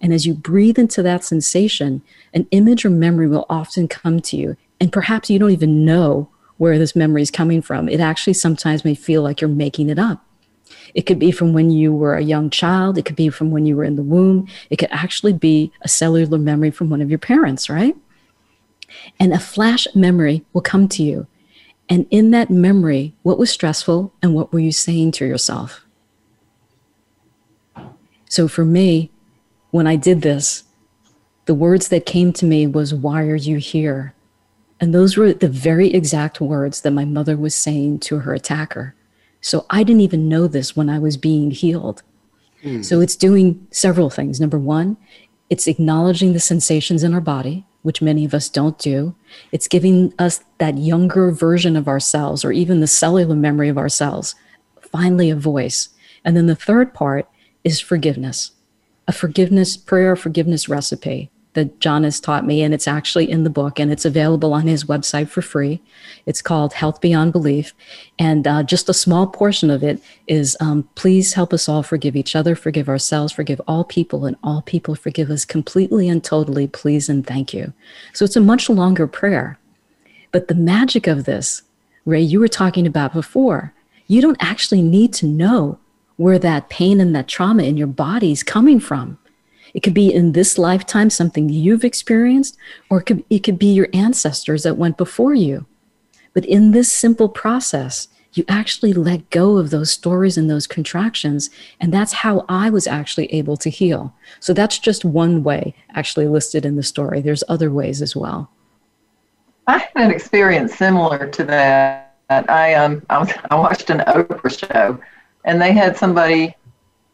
[0.01, 4.37] And as you breathe into that sensation, an image or memory will often come to
[4.37, 4.57] you.
[4.81, 7.89] And perhaps you don't even know where this memory is coming from.
[7.89, 10.25] It actually sometimes may feel like you're making it up.
[10.95, 12.99] It could be from when you were a young child.
[12.99, 14.49] It could be from when you were in the womb.
[14.71, 17.97] It could actually be a cellular memory from one of your parents, right?
[19.19, 21.27] And a flash memory will come to you.
[21.89, 25.85] And in that memory, what was stressful and what were you saying to yourself?
[28.29, 29.11] So for me,
[29.71, 30.65] when I did this,
[31.47, 34.15] the words that came to me was, Why are you here?
[34.81, 38.95] And those were the very exact words that my mother was saying to her attacker.
[39.41, 42.03] So I didn't even know this when I was being healed.
[42.63, 42.85] Mm.
[42.85, 44.41] So it's doing several things.
[44.41, 44.97] Number one,
[45.51, 47.65] it's acknowledging the sensations in our body.
[47.83, 49.15] which many of us don't do.
[49.53, 54.35] It's giving us that younger version of ourselves or even the cellular memory of ourselves,
[54.81, 55.89] finally a voice.
[56.25, 57.29] And then the third part
[57.65, 58.51] is forgiveness,
[59.09, 63.51] a forgiveness prayer, forgiveness recipe that John has taught me, and it's actually in the
[63.51, 65.81] book, and it's available on his website for free.
[66.27, 67.75] It's called Health Beyond Belief,
[68.19, 72.15] and uh, just a small portion of it is um, please help us all forgive
[72.15, 76.69] each other, forgive ourselves, forgive all people, and all people forgive us completely and totally,
[76.69, 77.73] please and thank you.
[78.13, 79.59] So it's a much longer prayer,
[80.31, 81.63] but the magic of this,
[82.05, 83.73] Ray, you were talking about before,
[84.07, 85.79] you don't actually need to know
[86.19, 89.19] where that pain and that trauma in your body is coming from
[89.75, 92.57] it could be in this lifetime something you've experienced,
[92.91, 95.67] or it could, it could be your ancestors that went before you.
[96.35, 101.51] But in this simple process, you actually let go of those stories and those contractions.
[101.81, 104.15] And that's how I was actually able to heal.
[104.39, 107.21] So that's just one way actually listed in the story.
[107.21, 108.51] There's other ways as well.
[109.67, 112.15] I had an experience similar to that.
[112.31, 115.01] I um I, was, I watched an Oprah show,
[115.45, 116.55] and they had somebody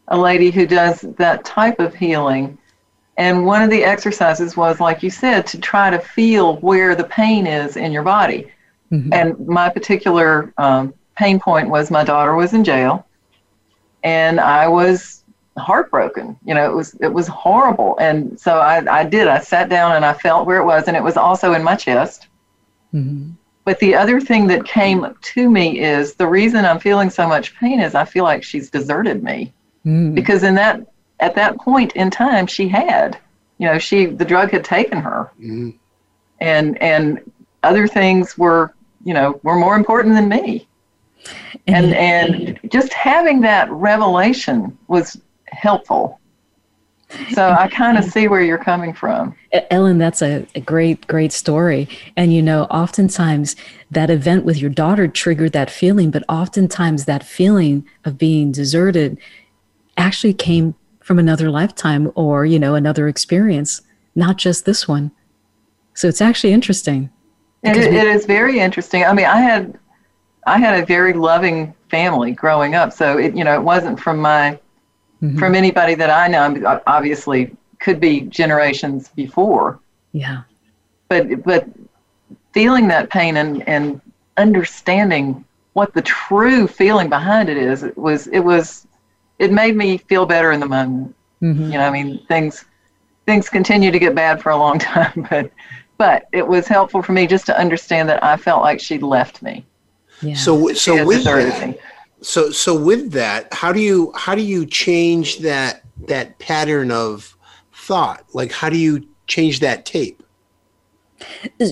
[0.09, 2.59] a lady who does that type of healing.
[3.17, 7.05] And one of the exercises was, like you said, to try to feel where the
[7.05, 8.51] pain is in your body.
[8.91, 9.13] Mm-hmm.
[9.13, 13.07] And my particular um, pain point was my daughter was in jail,
[14.03, 15.25] and I was
[15.57, 16.37] heartbroken.
[16.45, 17.97] You know, it was it was horrible.
[17.99, 19.29] And so I, I did.
[19.29, 21.77] I sat down and I felt where it was, and it was also in my
[21.77, 22.27] chest.
[22.93, 23.31] Mm-hmm.
[23.65, 27.57] But the other thing that came to me is the reason I'm feeling so much
[27.57, 29.53] pain is I feel like she's deserted me
[29.87, 30.15] mm.
[30.15, 30.87] because in that
[31.21, 33.19] at that point in time she had
[33.59, 35.75] you know she the drug had taken her mm.
[36.41, 37.21] and and
[37.63, 38.75] other things were
[39.05, 40.67] you know were more important than me
[41.67, 46.21] and and just having that revelation was helpful
[47.33, 49.35] so I kind of see where you're coming from.
[49.71, 51.89] Ellen, that's a, a, great, great story.
[52.17, 53.57] And you know, oftentimes
[53.91, 59.19] that event with your daughter triggered that feeling, but oftentimes that feeling of being deserted
[59.97, 63.83] actually came from another lifetime or, you know, another experience,
[64.15, 65.11] not just this one.
[65.93, 67.11] So it's actually interesting.
[67.63, 69.05] It, we, it is very interesting.
[69.05, 69.79] I mean, I had
[70.47, 74.19] I had a very loving family growing up, so it you know it wasn't from
[74.19, 74.59] my
[75.23, 75.39] mm-hmm.
[75.39, 76.81] from anybody that I know.
[76.87, 79.81] Obviously, could be generations before.
[80.13, 80.43] Yeah.
[81.09, 81.69] But but
[82.53, 84.01] feeling that pain and and
[84.37, 88.87] understanding what the true feeling behind it is it was it was
[89.39, 91.15] it made me feel better in the moment.
[91.43, 91.65] Mm-hmm.
[91.65, 92.65] You know, I mean, things
[93.27, 95.51] things continue to get bad for a long time, but
[95.99, 99.43] but it was helpful for me just to understand that I felt like she'd left
[99.43, 99.65] me.
[100.23, 100.35] Yeah.
[100.35, 101.79] So so with that,
[102.25, 107.37] so so with that, how do you how do you change that that pattern of
[107.73, 108.25] thought?
[108.33, 110.23] Like how do you change that tape?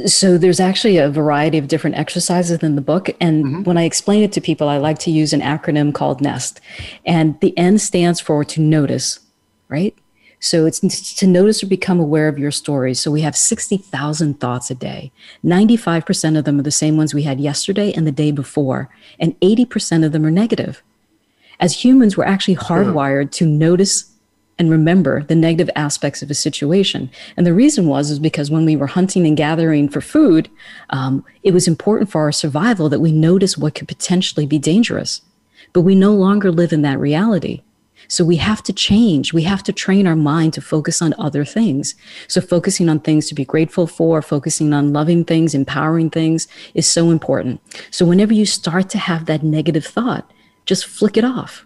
[0.07, 3.11] So there's actually a variety of different exercises in the book.
[3.21, 3.63] And mm-hmm.
[3.65, 6.61] when I explain it to people, I like to use an acronym called NEST.
[7.05, 9.19] And the N stands for to notice,
[9.69, 9.97] right?
[10.43, 12.99] So it's to notice or become aware of your stories.
[12.99, 15.13] So we have 60,000 thoughts a day.
[15.45, 18.91] 95% of them are the same ones we had yesterday and the day before.
[19.21, 20.83] And 80% of them are negative.
[21.61, 24.11] As humans, we're actually hardwired to notice
[24.59, 27.09] and remember the negative aspects of a situation.
[27.37, 30.51] And the reason was is because when we were hunting and gathering for food,
[30.91, 35.23] um, it was important for our survival that we notice what could potentially be dangerous.
[35.73, 37.63] But we no longer live in that reality.
[38.13, 39.33] So we have to change.
[39.33, 41.95] We have to train our mind to focus on other things.
[42.29, 46.87] So focusing on things to be grateful for, focusing on loving things, empowering things is
[46.87, 47.63] so important.
[47.91, 50.31] So whenever you start to have that negative thought,
[50.67, 51.65] just flick it off.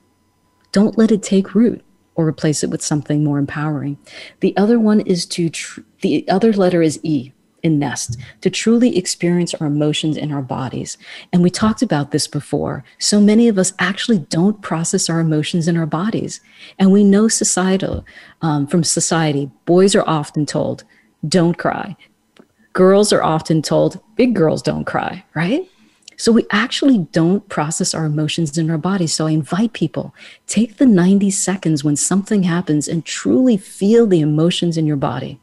[0.70, 3.98] Don't let it take root or replace it with something more empowering.
[4.38, 7.32] The other one is to, tr- the other letter is E
[7.66, 10.96] in NEST, to truly experience our emotions in our bodies.
[11.32, 12.84] And we talked about this before.
[12.98, 16.40] So many of us actually don't process our emotions in our bodies.
[16.78, 18.06] And we know societal,
[18.40, 20.84] um, from society, boys are often told,
[21.28, 21.96] don't cry.
[22.72, 25.68] Girls are often told, big girls don't cry, right?
[26.16, 29.06] So we actually don't process our emotions in our body.
[29.06, 30.14] So I invite people,
[30.46, 35.38] take the 90 seconds when something happens and truly feel the emotions in your body.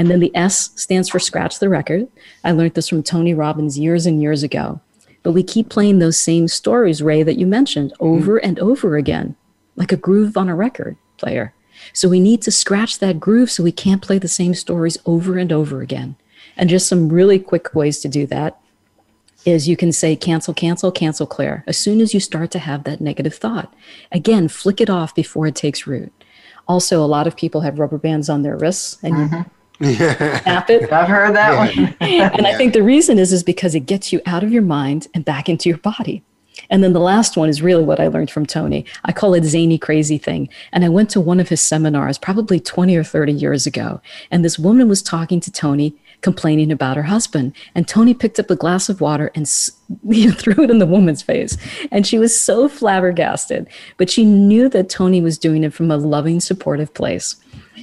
[0.00, 2.08] And then the S stands for scratch the record.
[2.42, 4.80] I learned this from Tony Robbins years and years ago.
[5.22, 8.48] But we keep playing those same stories, Ray, that you mentioned over mm-hmm.
[8.48, 9.36] and over again,
[9.76, 11.52] like a groove on a record player.
[11.92, 15.36] So we need to scratch that groove so we can't play the same stories over
[15.36, 16.16] and over again.
[16.56, 18.58] And just some really quick ways to do that
[19.44, 21.62] is you can say cancel, cancel, cancel, clear.
[21.66, 23.74] As soon as you start to have that negative thought,
[24.10, 26.10] again, flick it off before it takes root.
[26.66, 29.42] Also, a lot of people have rubber bands on their wrists, and mm-hmm.
[29.82, 30.92] Snap it.
[30.92, 31.94] I've heard that one.
[32.00, 35.08] and I think the reason is is because it gets you out of your mind
[35.14, 36.22] and back into your body.
[36.68, 38.84] And then the last one is really what I learned from Tony.
[39.04, 40.48] I call it zany crazy thing.
[40.72, 44.00] And I went to one of his seminars probably 20 or 30 years ago.
[44.30, 47.54] And this woman was talking to Tony complaining about her husband.
[47.74, 49.50] And Tony picked up a glass of water and
[50.08, 51.56] you know, threw it in the woman's face.
[51.90, 53.66] And she was so flabbergasted,
[53.96, 57.36] but she knew that Tony was doing it from a loving, supportive place.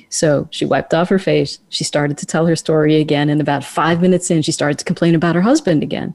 [0.10, 1.60] So she wiped off her face.
[1.70, 3.30] She started to tell her story again.
[3.30, 6.14] And about five minutes in, she started to complain about her husband again.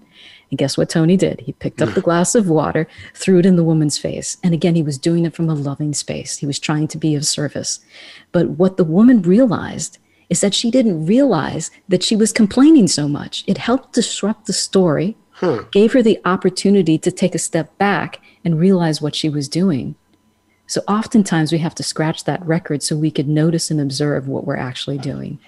[0.51, 1.41] And guess what Tony did?
[1.41, 4.37] He picked up the glass of water, threw it in the woman's face.
[4.43, 6.37] And again, he was doing it from a loving space.
[6.37, 7.81] He was trying to be of service.
[8.33, 13.09] But what the woman realized is that she didn't realize that she was complaining so
[13.09, 13.45] much.
[13.47, 15.65] It helped disrupt the story, huh.
[15.71, 19.95] gave her the opportunity to take a step back and realize what she was doing.
[20.73, 24.47] So oftentimes we have to scratch that record so we could notice and observe what
[24.47, 25.39] we're actually doing.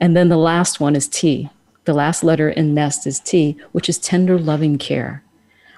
[0.00, 1.48] And then the last one is T.
[1.84, 5.22] The last letter in NEST is T, which is tender, loving care.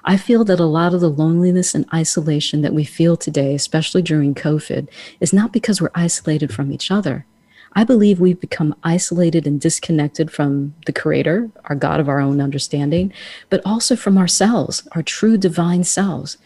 [0.06, 4.00] I feel that a lot of the loneliness and isolation that we feel today, especially
[4.00, 4.88] during COVID,
[5.20, 7.26] is not because we're isolated from each other.
[7.74, 12.40] I believe we've become isolated and disconnected from the Creator, our God of our own
[12.40, 13.12] understanding,
[13.50, 16.38] but also from ourselves, our true divine selves.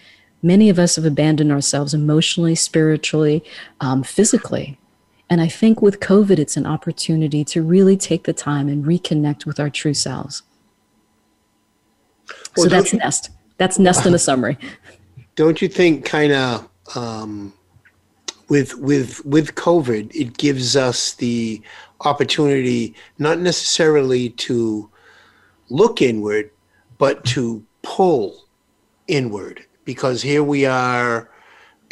[0.43, 3.45] Many of us have abandoned ourselves emotionally, spiritually,
[3.81, 4.79] um, physically.
[5.29, 9.47] And I think with COVID, it's an opportunity to really take the time and reconnect
[9.47, 10.43] with our true selves.
[12.57, 13.31] Well, so that's you, Nest.
[13.59, 14.59] That's Nest in a summary.
[15.37, 17.53] Don't you think, kind of, um,
[18.49, 21.63] with with with COVID, it gives us the
[22.01, 24.91] opportunity not necessarily to
[25.69, 26.51] look inward,
[26.99, 28.47] but to pull
[29.07, 29.65] inward.
[29.91, 31.29] Because here we are,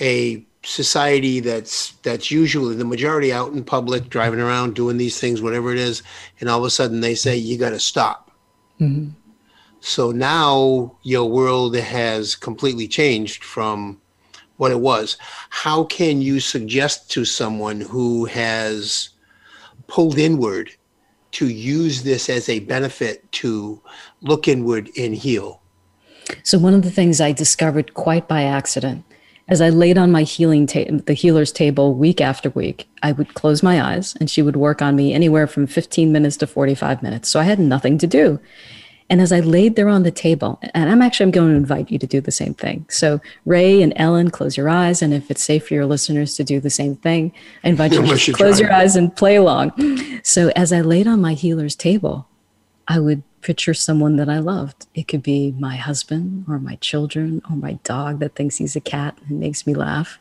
[0.01, 5.43] a society that's that's usually the majority out in public, driving around, doing these things,
[5.43, 6.05] whatever it is,
[6.39, 8.31] and all of a sudden they say you got to stop.
[8.81, 9.11] Mm-hmm.
[9.81, 14.01] So now your world has completely changed from
[14.59, 15.17] what it was.
[15.51, 19.11] How can you suggest to someone who has
[19.89, 20.71] pulled inward
[21.33, 23.83] to use this as a benefit to
[24.21, 25.63] look inward and heal?
[26.43, 29.05] So, one of the things I discovered quite by accident
[29.49, 33.35] as I laid on my healing ta- the healer's table week after week, I would
[33.35, 37.03] close my eyes and she would work on me anywhere from 15 minutes to 45
[37.03, 37.29] minutes.
[37.29, 38.39] So I had nothing to do.
[39.11, 41.91] And as I laid there on the table, and I'm actually I'm going to invite
[41.91, 42.85] you to do the same thing.
[42.91, 46.45] So Ray and Ellen, close your eyes, and if it's safe for your listeners to
[46.45, 47.33] do the same thing,
[47.65, 49.73] I invite you to close your eyes and play along.
[50.25, 52.29] So as I laid on my healer's table,
[52.89, 54.87] I would picture someone that I loved.
[54.95, 58.81] It could be my husband or my children or my dog that thinks he's a
[58.81, 60.19] cat and makes me laugh.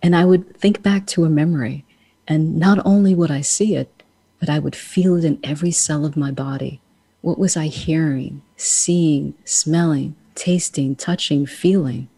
[0.00, 1.84] And I would think back to a memory,
[2.28, 4.02] and not only would I see it,
[4.38, 6.80] but I would feel it in every cell of my body
[7.22, 12.08] what was I hearing, seeing, smelling, tasting, touching, feeling?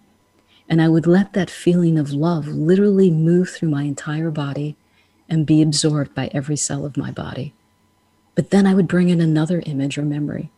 [0.68, 4.76] And I would let that feeling of love literally move through my entire body
[5.28, 7.52] and be absorbed by every cell of my body.
[8.34, 10.50] But then I would bring in another image or memory.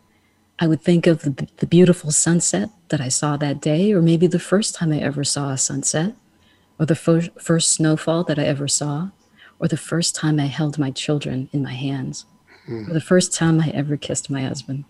[0.58, 4.28] I would think of the, the, beautiful sunset that I saw that day, or maybe
[4.28, 6.14] the first time I ever saw a sunset,
[6.78, 9.10] or the fir- first snowfall that I ever saw,
[9.58, 12.26] or the first time I held my children in my hands
[12.68, 12.86] mm.
[12.86, 14.84] for the first time I ever kissed my husband.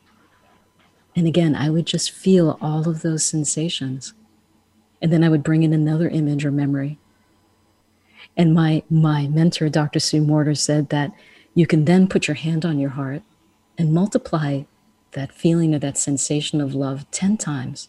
[1.16, 4.14] And again, I would just feel all of those sensations.
[5.01, 6.99] And then I would bring in another image or memory.
[8.37, 10.01] And my, my mentor, Dr.
[10.01, 11.12] Sue Morter, said that
[11.55, 13.23] you can then put your hand on your heart
[13.79, 14.62] and multiply
[15.12, 17.88] that feeling or that sensation of love 10 times,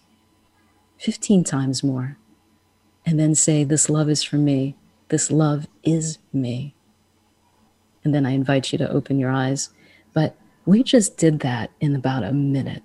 [0.98, 2.18] 15 times more,
[3.06, 4.76] and then say, This love is for me.
[5.10, 6.76] This love is me.
[8.04, 9.70] And then I invite you to open your eyes
[10.16, 12.82] but we just did that in about a minute.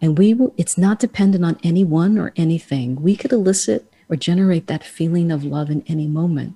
[0.00, 3.02] And we it's not dependent on anyone or anything.
[3.02, 6.54] We could elicit or generate that feeling of love in any moment.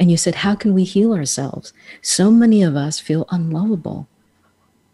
[0.00, 1.74] And you said, How can we heal ourselves?
[2.00, 4.08] So many of us feel unlovable,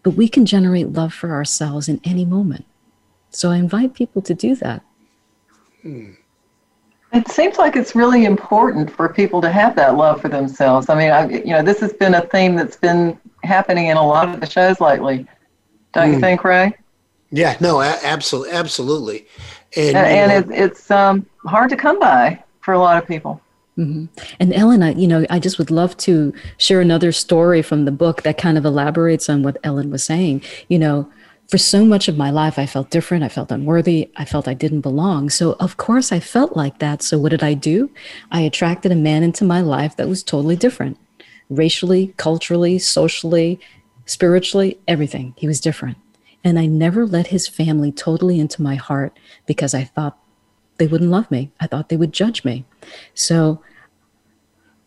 [0.02, 2.66] but we can generate love for ourselves in any moment.
[3.30, 4.82] So I invite people to do that.
[5.82, 6.14] Hmm.
[7.12, 10.90] It seems like it's really important for people to have that love for themselves.
[10.90, 14.04] I mean, I, you know, this has been a theme that's been happening in a
[14.07, 15.24] lot of the shows lately.
[15.92, 16.14] Don't mm.
[16.14, 16.74] you think, Ray?
[17.30, 19.26] Yeah, no, absolutely, absolutely.
[19.76, 23.40] And, and, it, it's um, hard to come by for a lot of people.
[23.79, 24.07] Mm-hmm.
[24.41, 27.93] And Ellen, I, you know, I just would love to share another story from the
[27.93, 30.43] book that kind of elaborates on what Ellen was saying.
[30.68, 31.11] You know,
[31.49, 33.22] for so much of my life, I felt different.
[33.22, 34.11] I felt unworthy.
[34.16, 35.31] I felt I didn't belong.
[35.31, 37.03] So, of course, I felt like that.
[37.03, 37.91] So, what did I do?
[38.33, 40.97] I attracted a man into my life that was totally different.
[41.49, 43.61] racially, culturally, socially,
[44.05, 45.35] spiritually, everything.
[45.37, 45.97] He was different.
[46.45, 49.16] And I never let his family totally into my heart
[49.47, 50.18] because I thought
[50.79, 51.51] they wouldn't love me.
[51.61, 52.64] I thought they would judge me.
[53.14, 53.62] So,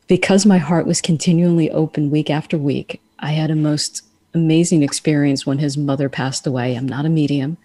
[0.08, 5.45] because my heart was continually open week after week, I had a most amazing experience
[5.45, 6.76] when his mother passed away.
[6.76, 7.58] I'm not a medium,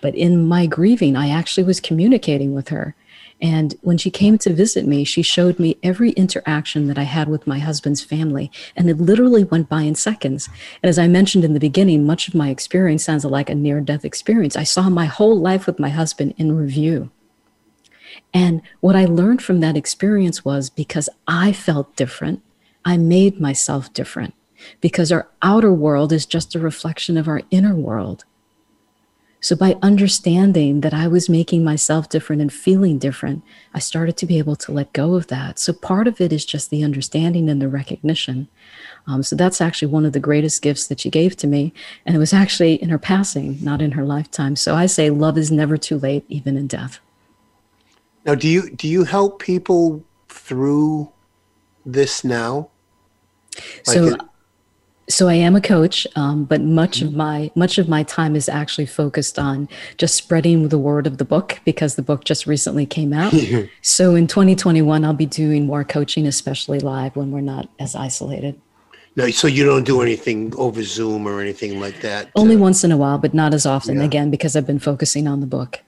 [0.00, 2.94] but in my grieving, I actually was communicating with her.
[3.40, 7.28] And when she came to visit me, she showed me every interaction that I had
[7.28, 8.50] with my husband's family.
[8.74, 10.48] And it literally went by in seconds.
[10.82, 13.80] And as I mentioned in the beginning, much of my experience sounds like a near
[13.80, 14.56] death experience.
[14.56, 17.10] I saw my whole life with my husband in review.
[18.34, 22.42] And what I learned from that experience was because I felt different,
[22.84, 24.34] I made myself different
[24.80, 28.24] because our outer world is just a reflection of our inner world.
[29.40, 34.26] So, by understanding that I was making myself different and feeling different, I started to
[34.26, 35.60] be able to let go of that.
[35.60, 38.48] So, part of it is just the understanding and the recognition.
[39.06, 41.72] Um, so, that's actually one of the greatest gifts that she gave to me.
[42.04, 44.56] And it was actually in her passing, not in her lifetime.
[44.56, 46.98] So, I say love is never too late, even in death.
[48.28, 51.10] Now, do you do you help people through
[51.86, 52.68] this now?
[53.86, 54.20] Like so, it,
[55.08, 58.46] so I am a coach, um, but much of my much of my time is
[58.46, 59.66] actually focused on
[59.96, 63.32] just spreading the word of the book because the book just recently came out.
[63.80, 68.60] so in 2021, I'll be doing more coaching, especially live when we're not as isolated.
[69.16, 72.28] No, so you don't do anything over Zoom or anything like that.
[72.36, 73.96] Only uh, once in a while, but not as often.
[73.96, 74.04] Yeah.
[74.04, 75.80] Again, because I've been focusing on the book.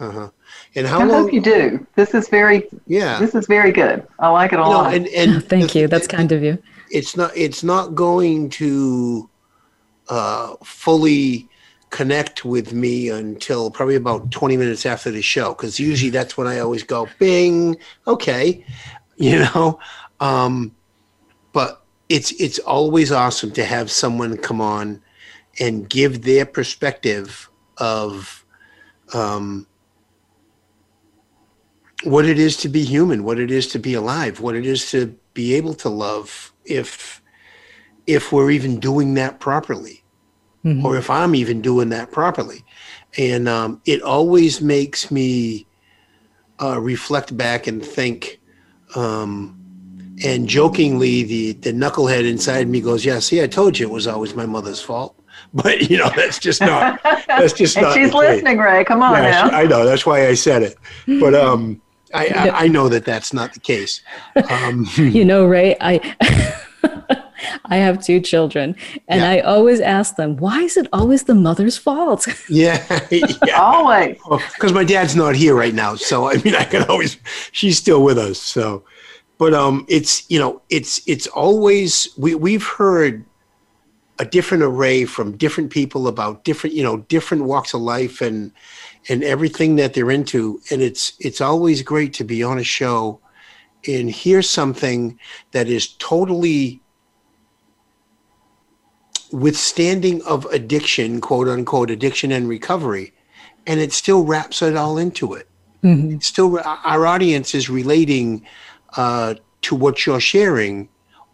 [0.00, 0.30] Uh huh.
[0.74, 1.24] And how I long?
[1.24, 1.86] hope you do.
[1.96, 2.68] This is very.
[2.86, 3.18] Yeah.
[3.18, 4.06] This is very good.
[4.18, 4.94] I like it a lot.
[4.94, 5.88] and, and Thank the, you.
[5.88, 6.58] That's kind of you
[6.90, 9.28] it's not it's not going to
[10.08, 11.48] uh, fully
[11.90, 16.46] connect with me until probably about 20 minutes after the show because usually that's when
[16.46, 17.74] i always go bing
[18.06, 18.64] okay
[19.16, 19.78] you know
[20.20, 20.74] um,
[21.52, 25.00] but it's it's always awesome to have someone come on
[25.60, 28.44] and give their perspective of
[29.14, 29.66] um,
[32.04, 34.90] what it is to be human what it is to be alive what it is
[34.90, 37.20] to be able to love if
[38.06, 40.04] if we're even doing that properly
[40.64, 40.84] mm-hmm.
[40.84, 42.64] or if i'm even doing that properly.
[43.16, 45.66] And um, it always makes me
[46.60, 48.40] uh, reflect back and think
[48.94, 49.54] um,
[50.24, 54.06] and jokingly the the knucklehead inside me goes yeah see i told you it was
[54.06, 55.14] always my mother's fault.
[55.54, 58.84] But you know that's just not that's just and not she's listening ray.
[58.84, 59.56] Come on yeah, now.
[59.56, 59.86] i know.
[59.86, 60.76] That's why i said it.
[61.20, 61.80] But um
[62.14, 64.00] I, I, I, know that that's not the case.
[64.50, 66.16] Um, you know, Ray, I
[67.66, 68.74] I have two children,
[69.08, 69.30] and yeah.
[69.30, 73.60] I always ask them, "Why is it always the mother's fault?" Yeah, yeah.
[73.60, 74.16] always.
[74.16, 77.18] Because well, my dad's not here right now, so I mean, I can always.
[77.52, 78.84] She's still with us, so.
[79.38, 83.24] But um, it's you know, it's it's always we we've heard
[84.18, 88.50] a different array from different people about different you know different walks of life and
[89.08, 90.60] and everything that they're into.
[90.70, 93.20] And it's it's always great to be on a show
[93.86, 95.18] and hear something
[95.52, 96.82] that is totally
[99.30, 103.12] withstanding of addiction, quote unquote, addiction and recovery,
[103.66, 105.48] and it still wraps it all into it.
[105.84, 106.18] Mm-hmm.
[106.18, 108.44] still, our audience is relating
[108.96, 110.88] uh, to what you're sharing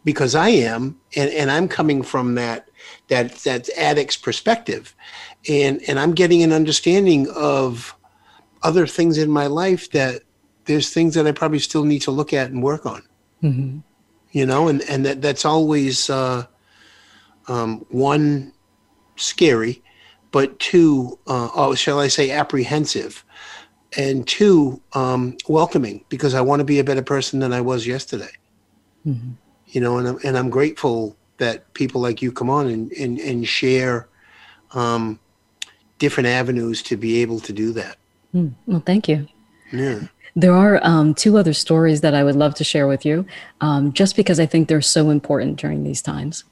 [0.05, 2.69] because I am, and, and I'm coming from that
[3.09, 4.95] that that addict's perspective,
[5.49, 7.95] and and I'm getting an understanding of
[8.63, 10.23] other things in my life that
[10.65, 13.03] there's things that I probably still need to look at and work on.
[13.43, 13.79] Mm-hmm.
[14.33, 16.47] You know, and and that that's always uh,
[17.47, 18.53] um, one
[19.17, 19.83] scary,
[20.33, 23.25] but two, uh, oh, shall I say, apprehensive,
[23.97, 27.87] and two, um, welcoming because I want to be a better person than I was
[27.87, 28.33] yesterday.
[29.07, 29.33] Mm-hmm.
[29.69, 33.19] You know, and I'm, and I'm grateful that people like you come on and and,
[33.21, 34.09] and share
[34.73, 35.21] um,
[36.05, 37.97] different avenues to be able to do that.
[38.35, 39.27] Mm, well, thank you.
[39.73, 40.01] Yeah.
[40.37, 43.25] There are um, two other stories that I would love to share with you,
[43.63, 46.45] um, just because I think they're so important during these times.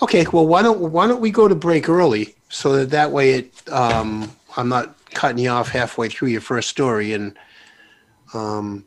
[0.00, 3.26] Okay, well, why don't why don't we go to break early so that that way
[3.34, 7.36] it um, I'm not cutting you off halfway through your first story and
[8.32, 8.86] um,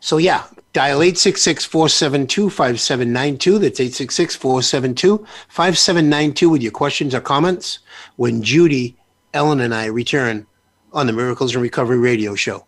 [0.00, 0.44] so yeah,
[0.74, 3.60] dial 866-472-5792.
[3.60, 7.78] That's 866-472-5792 with your questions or comments
[8.16, 8.96] when Judi,
[9.32, 10.46] Ellen, and I return
[10.92, 12.66] on the Miracles in Recovery Radio Show.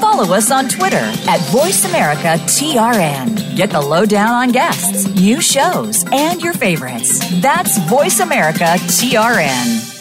[0.00, 3.56] Follow us on Twitter at VoiceAmericaTRN.
[3.56, 7.18] Get the lowdown on guests, new shows, and your favorites.
[7.40, 9.93] That's VoiceAmericaTRN.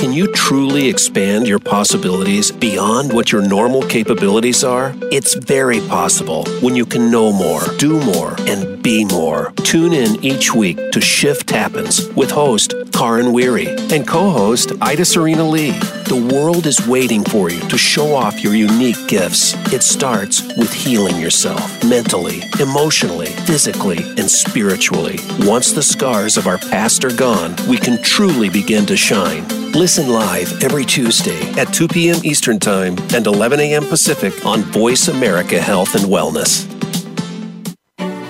[0.00, 4.94] Can you truly expand your possibilities beyond what your normal capabilities are?
[5.12, 9.52] It's very possible when you can know more, do more, and be more.
[9.56, 15.04] Tune in each week to Shift Happens with host Karin Weary and co host Ida
[15.04, 15.72] Serena Lee.
[16.10, 19.54] The world is waiting for you to show off your unique gifts.
[19.70, 25.18] It starts with healing yourself mentally, emotionally, physically, and spiritually.
[25.40, 29.46] Once the scars of our past are gone, we can truly begin to shine.
[29.72, 32.16] Listen live every Tuesday at 2 p.m.
[32.22, 33.84] Eastern Time and 11 a.m.
[33.84, 36.66] Pacific on Voice America Health and Wellness.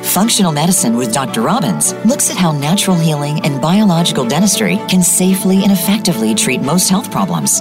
[0.07, 1.43] Functional Medicine with Dr.
[1.43, 6.89] Robbins looks at how natural healing and biological dentistry can safely and effectively treat most
[6.89, 7.61] health problems.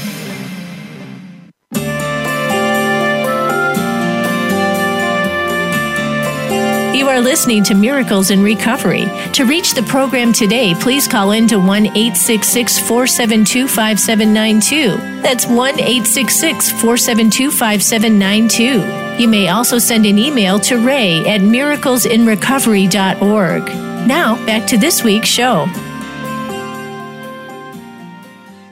[7.21, 9.05] Are listening to Miracles in Recovery.
[9.33, 15.21] To reach the program today, please call in to 1 866 472 5792.
[15.21, 19.21] That's 1 866 472 5792.
[19.21, 23.65] You may also send an email to ray at miraclesinrecovery.org.
[24.07, 25.67] Now, back to this week's show.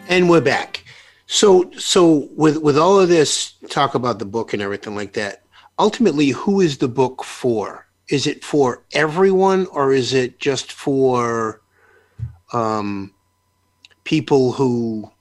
[0.08, 0.84] And we're back.
[1.28, 5.44] So, so with with all of this talk about the book and everything like that,
[5.78, 7.86] ultimately, who is the book for?
[8.10, 11.62] Is it for everyone, or is it just for
[12.52, 13.14] um,
[14.04, 15.12] people who?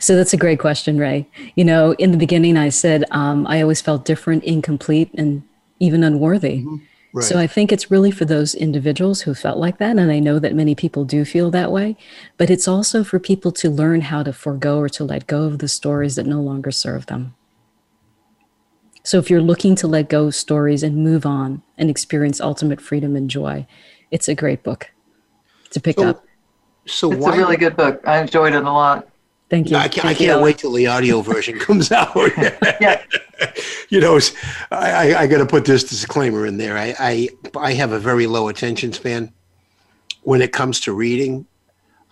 [0.00, 1.26] So that's a great question, Ray.
[1.56, 5.42] You know, in the beginning, I said um, I always felt different, incomplete, and
[5.80, 6.58] even unworthy.
[6.58, 6.76] Mm-hmm.
[7.14, 7.24] Right.
[7.24, 9.96] So I think it's really for those individuals who felt like that.
[9.96, 11.96] And I know that many people do feel that way.
[12.36, 15.58] But it's also for people to learn how to forego or to let go of
[15.58, 17.34] the stories that no longer serve them.
[19.08, 22.78] So if you're looking to let go of stories and move on and experience ultimate
[22.78, 23.66] freedom and joy,
[24.10, 24.90] it's a great book
[25.70, 26.24] to pick So- up.
[26.84, 27.34] So It's why?
[27.34, 28.02] a really good book.
[28.06, 29.08] I enjoyed it a lot.
[29.48, 29.78] Thank you.
[29.78, 30.44] I can't, I Thank you, can't Ellen.
[30.44, 32.14] wait till the audio version comes out.
[32.82, 33.02] Yeah.
[33.88, 34.18] you know,
[34.70, 36.76] I, I, I got to put this disclaimer in there.
[36.76, 39.32] I, I, I have a very low attention span
[40.20, 41.46] when it comes to reading.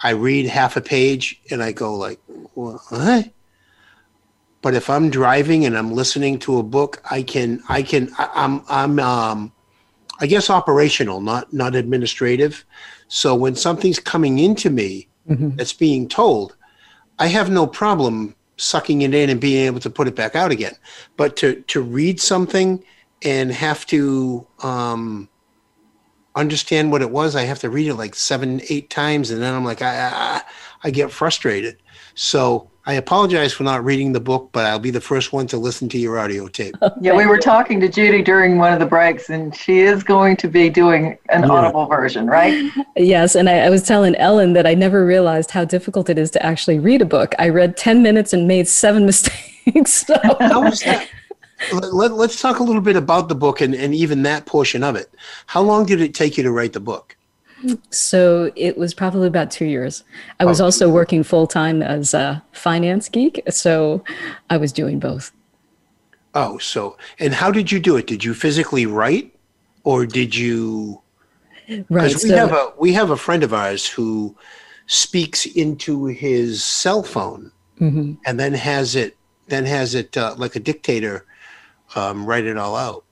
[0.02, 2.20] I read half a page and I go like,
[2.54, 3.30] what?
[4.62, 8.28] But if I'm driving and I'm listening to a book, I can, I can, I,
[8.34, 9.52] I'm, I'm, um,
[10.20, 12.64] I guess operational, not, not administrative.
[13.08, 15.56] So when something's coming into me Mhm.
[15.56, 16.56] that's being told,
[17.18, 20.50] I have no problem sucking it in and being able to put it back out
[20.50, 20.74] again.
[21.16, 22.82] But to to read something
[23.22, 25.28] and have to um,
[26.34, 29.54] understand what it was, I have to read it like seven, eight times, and then
[29.54, 30.42] I'm like, I I,
[30.84, 31.78] I get frustrated.
[32.16, 35.58] So I apologize for not reading the book, but I'll be the first one to
[35.58, 36.74] listen to your audio tape.
[37.00, 40.36] Yeah, we were talking to Judi during one of the breaks, and she is going
[40.38, 41.50] to be doing an Yeah.
[41.50, 42.72] audible version, right?
[42.96, 46.30] Yes, and I, I was telling Ellen that I never realized how difficult it is
[46.32, 47.34] to actually read a book.
[47.38, 50.06] I read 10 minutes and made seven mistakes.
[50.06, 50.14] So.
[50.40, 51.08] How was that?
[51.72, 54.82] Let, let, let's talk a little bit about the book and, and even that portion
[54.82, 55.12] of it.
[55.46, 57.16] How long did it take you to write the book?
[57.90, 60.04] So it was probably about two years.
[60.40, 60.64] I was Oh.
[60.66, 64.04] also working full time as a finance geek, so
[64.50, 65.32] I was doing both.
[66.34, 68.06] Oh, so and how did you do it?
[68.06, 69.32] Did you physically write,
[69.84, 71.00] or did you?
[71.88, 72.12] Right.
[72.12, 74.36] We so- have a we have a friend of ours who
[74.86, 77.50] speaks into his cell phone
[77.80, 78.18] Mhm.
[78.24, 79.16] and then has it
[79.48, 81.24] then has it uh, like a dictator
[81.94, 83.04] um, write it all out.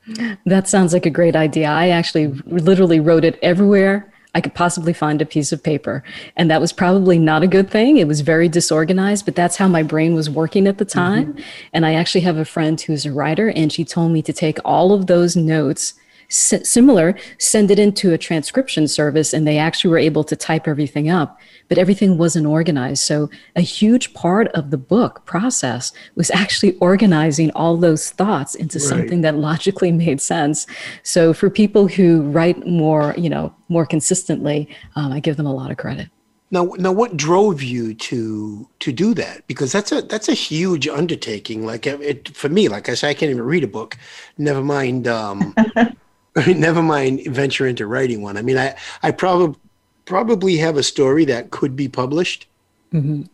[0.46, 1.68] That sounds like a great idea.
[1.68, 6.02] I actually literally wrote it everywhere I could possibly find a piece of paper.
[6.36, 7.98] And that was probably not a good thing.
[7.98, 10.98] It was very disorganized, but that's how my brain was working at the mm-hmm.
[10.98, 11.36] time.
[11.72, 14.58] And I actually have a friend who's a writer, and she told me to take
[14.64, 15.94] all of those notes
[16.34, 21.08] similar, send it into a transcription service, and they actually were able to type everything
[21.08, 23.02] up, but everything wasn't organized.
[23.02, 28.78] So, a huge part of the book process was actually organizing all those thoughts into
[28.78, 28.88] Right.
[28.88, 30.66] something that logically made sense.
[31.02, 35.54] So, for people who write more, you know, more consistently, um, I give them a
[35.54, 36.08] lot of credit.
[36.50, 39.46] Now, now, what drove you to to do that?
[39.48, 41.66] Because that's a that's a huge undertaking.
[41.66, 43.96] Like it, for me, like I said, I can't even read a book.
[44.38, 45.54] Never mind, um,
[46.48, 48.36] never mind venture into writing one.
[48.36, 49.58] I mean, I I probably
[50.04, 52.46] probably have a story that could be published,
[52.92, 53.26] Mhm.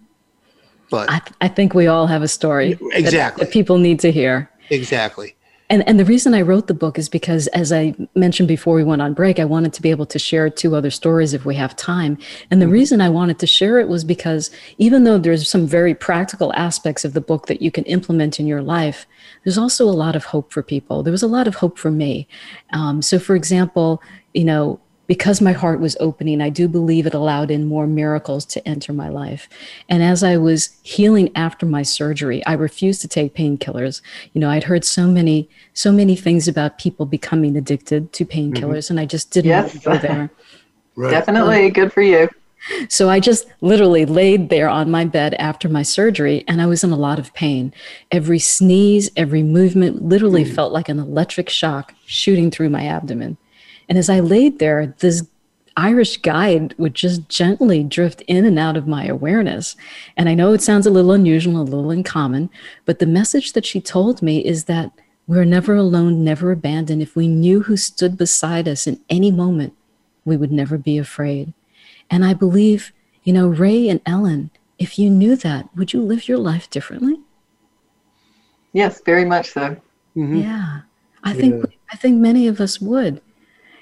[0.90, 3.44] but I, th- I think we all have a story Exactly.
[3.44, 4.48] that people need to hear.
[4.70, 5.34] exactly.
[5.68, 8.82] And, and the reason I wrote the book is because, as I mentioned before we
[8.82, 11.54] went on break, I wanted to be able to share two other stories if we
[11.54, 12.18] have time.
[12.50, 15.94] And the reason I wanted to share it was because even though there's some very
[15.94, 19.06] practical aspects of the book that you can implement in your life,
[19.44, 21.02] there's also a lot of hope for people.
[21.02, 22.26] There was a lot of hope for me.
[22.72, 24.02] Um, so, for example,
[24.34, 28.44] you know, because my heart was opening, I do believe it allowed in more miracles
[28.46, 29.48] to enter my life.
[29.88, 34.02] And as I was healing after my surgery, I refused to take painkillers.
[34.34, 38.88] You know, I'd heard so many, so many things about people becoming addicted to painkillers,
[38.88, 39.84] and I just didn't want to Yes.
[39.84, 40.30] go there.
[40.96, 41.12] Right.
[41.12, 42.28] Definitely good for you.
[42.88, 46.84] So I just literally laid there on my bed after my surgery and I was
[46.84, 47.72] in a lot of pain.
[48.10, 50.54] Every sneeze, every movement literally hmm.
[50.54, 53.38] felt like an electric shock shooting through my abdomen.
[53.88, 55.26] And as I laid there, this
[55.76, 59.76] Irish guide would just gently drift in and out of my awareness.
[60.16, 62.50] And I know it sounds a little unusual, a little uncommon,
[62.84, 64.92] but the message that she told me is that
[65.26, 67.00] we're never alone, never abandoned.
[67.00, 69.74] If we knew who stood beside us in any moment,
[70.24, 71.54] we would never be afraid.
[72.10, 72.92] And I believe,
[73.22, 77.20] you know, Ray and Ellen, if you knew that, would you live your life differently?
[78.72, 79.76] Yes, very much so.
[80.16, 80.36] Mm-hmm.
[80.36, 80.80] Yeah.
[81.22, 83.20] I think I think many of us would.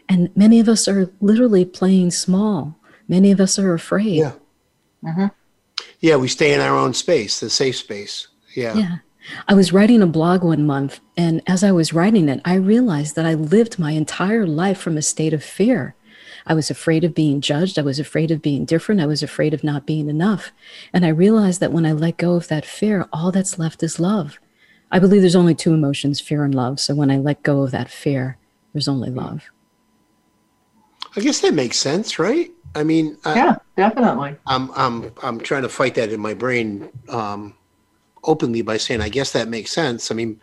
[0.08, 2.76] And many of us are literally playing small.
[3.06, 4.18] Many of us are afraid.
[4.18, 4.32] Yeah.
[5.04, 5.26] Mm-hmm.
[6.00, 8.28] Yeah, we stay in our own space, the safe space.
[8.54, 8.74] Yeah.
[8.74, 8.96] Yeah.
[9.46, 13.14] I was writing a blog one month, and as I was writing it, I realized
[13.16, 15.94] that I lived my entire life from a state of fear.
[16.48, 17.78] I was afraid of being judged.
[17.78, 19.02] I was afraid of being different.
[19.02, 20.50] I was afraid of not being enough.
[20.94, 24.00] And I realized that when I let go of that fear, all that's left is
[24.00, 24.38] love.
[24.90, 26.80] I believe there's only two emotions fear and love.
[26.80, 28.38] So when I let go of that fear,
[28.72, 29.50] there's only love.
[31.14, 32.50] I guess that makes sense, right?
[32.74, 34.36] I mean, I, Yeah, definitely.
[34.46, 37.54] I'm I'm I'm trying to fight that in my brain um,
[38.24, 40.10] openly by saying I guess that makes sense.
[40.10, 40.40] I mean,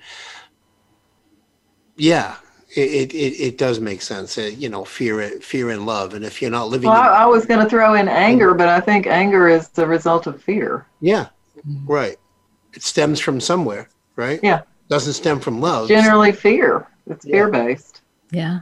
[1.95, 2.35] yeah,
[2.75, 4.37] it it, it, it does make sense.
[4.37, 7.23] Uh, you know, fear fear and love, and if you're not living, Well, in- I,
[7.23, 10.41] I was going to throw in anger, but I think anger is the result of
[10.41, 10.85] fear.
[11.01, 11.27] yeah,
[11.85, 12.17] right.
[12.73, 14.39] It stems from somewhere, right?
[14.43, 14.61] Yeah.
[14.89, 15.87] doesn't stem from love.
[15.87, 16.85] Generally, fear.
[17.07, 18.01] It's fear based.
[18.31, 18.59] Yeah.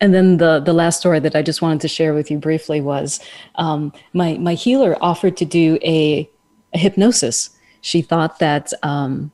[0.00, 2.80] And then the the last story that I just wanted to share with you briefly
[2.80, 3.20] was
[3.56, 6.28] um, my my healer offered to do a,
[6.72, 7.50] a hypnosis.
[7.82, 9.30] She thought that um,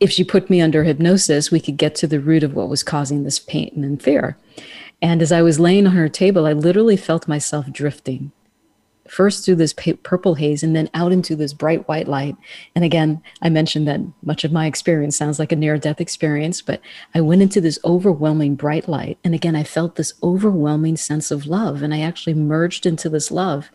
[0.00, 2.82] if she put me under hypnosis, we could get to the root of what was
[2.82, 4.36] causing this pain and fear.
[5.02, 8.32] And as I was laying on her table, I literally felt myself drifting
[9.10, 12.36] first through this purple haze and then out into this bright white light.
[12.74, 16.62] And again, I mentioned that much of my experience sounds like a near death experience,
[16.62, 16.80] but
[17.14, 19.18] I went into this overwhelming bright light.
[19.24, 21.82] And again, I felt this overwhelming sense of love.
[21.82, 23.70] And I actually merged into this love.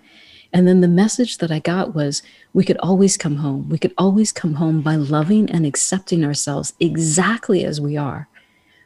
[0.53, 2.23] And then the message that I got was
[2.53, 3.69] we could always come home.
[3.69, 8.27] We could always come home by loving and accepting ourselves exactly as we are.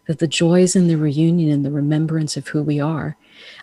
[0.08, 3.16] That the joy is in the reunion and the remembrance of who we are.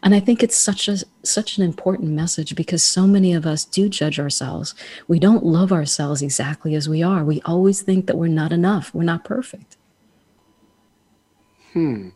[0.03, 3.65] And I think it's such a such an important message because so many of us
[3.65, 4.75] do judge ourselves.
[5.09, 7.25] We don't love ourselves exactly as we are.
[7.25, 8.95] We always think that we're not enough.
[8.95, 9.77] We're not perfect.
[11.73, 12.11] Hmm.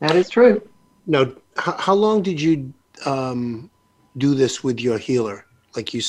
[0.00, 0.68] That is true.
[1.06, 2.72] Now, how, how long did you
[3.06, 3.70] um,
[4.16, 5.46] do this with your healer?
[5.76, 6.02] Like you,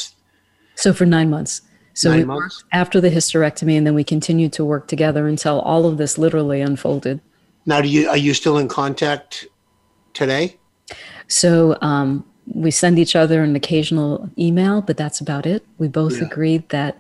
[0.76, 1.62] So for nine months.
[1.94, 2.64] So Nine we months?
[2.64, 6.18] worked after the hysterectomy, and then we continued to work together until all of this
[6.18, 7.22] literally unfolded.
[7.66, 9.46] now do you are you still in contact
[10.14, 10.58] today?
[11.28, 15.66] So um, we send each other an occasional email, but that's about it.
[15.78, 16.26] We both Yeah.
[16.26, 17.00] agreed that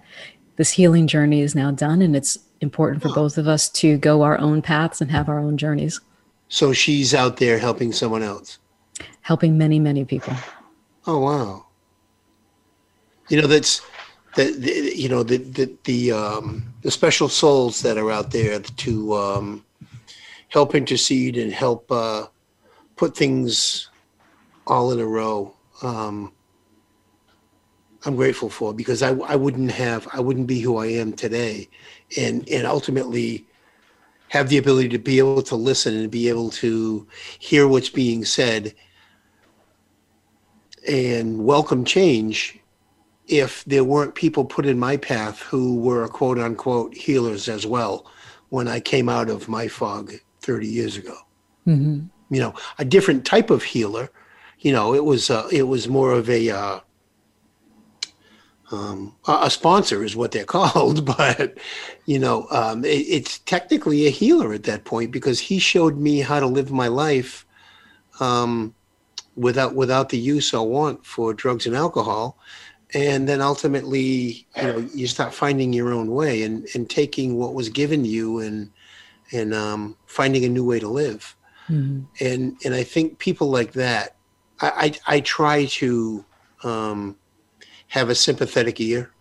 [0.56, 4.22] this healing journey is now done, and it's important for both of us to go
[4.22, 6.00] our own paths and have our own journeys,
[6.48, 8.60] So she's out there helping someone else.
[9.22, 10.34] helping many, many people.
[11.06, 11.66] Oh wow!
[13.30, 13.82] You know that's
[14.36, 14.58] that
[14.96, 19.66] you know the the the um, the special souls that are out there to um,
[20.50, 22.28] help intercede and help uh,
[22.96, 23.90] put things
[24.68, 25.54] all in a row.
[25.82, 26.32] Um,
[28.06, 31.70] I'm grateful for because I I wouldn't have I wouldn't be who I am today,
[32.18, 33.46] and and ultimately
[34.30, 37.06] have the ability to be able to listen and be able to
[37.40, 38.74] hear what's being said
[40.88, 42.60] and welcome change
[43.28, 48.06] if there weren't people put in my path who were quote unquote healers as well
[48.50, 51.16] when I came out of my fog 30 years ago.
[51.66, 52.06] Mm-hmm.
[52.30, 54.10] You know, a different type of healer.
[54.60, 56.80] You know, it was uh, it was more of a uh,
[58.72, 61.58] um, a sponsor is what they're called, but
[62.06, 66.20] you know, um, it, it's technically a healer at that point because he showed me
[66.20, 67.46] how to live my life
[68.20, 68.74] um,
[69.36, 72.38] without without the use or want for drugs and alcohol,
[72.94, 77.54] and then ultimately, you know, you start finding your own way and and taking what
[77.54, 78.72] was given you and
[79.32, 81.36] and um, finding a new way to live,
[81.70, 82.02] Mm-hmm.
[82.20, 84.16] and and I think people like that,
[84.62, 86.26] I I, I try to.
[86.64, 87.18] Um,
[87.94, 89.12] have a sympathetic ear.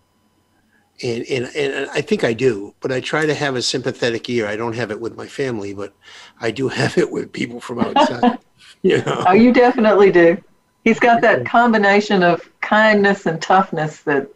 [1.02, 4.46] And, and, and I think I do, but I try to have a sympathetic ear.
[4.46, 5.92] I don't have it with my family, but
[6.40, 8.38] I do have it with people from outside.
[8.98, 9.24] you know?
[9.26, 10.42] Oh, you definitely do.
[10.84, 14.28] He's got that combination of kindness and toughness that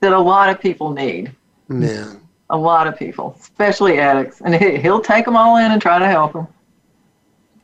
[0.00, 1.34] that a lot of people need.
[1.68, 2.14] Yeah.
[2.50, 5.98] A lot of people, especially addicts, and he- he'll take them all in and try
[5.98, 6.46] to help them.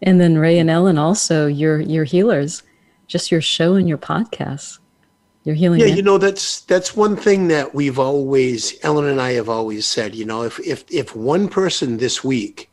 [0.02, 2.62] And then Ray and Ellen also, your your healers,
[3.06, 4.78] just your show and your podcasts.
[5.44, 5.80] Your healing.
[5.80, 9.48] Yeah, Man- you know that's that's one thing that we've always Ellen and I have
[9.48, 10.14] always said.
[10.14, 12.70] You know, if if if one person this week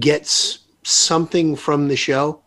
[0.00, 2.42] gets something from the show,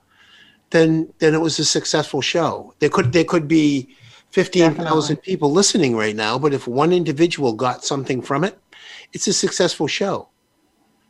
[0.72, 2.74] then then it was a successful show.
[2.80, 3.96] There could there could be
[4.32, 8.60] fifteen thousand people listening right now, but if one individual got something from it,
[9.14, 10.30] it's a successful show.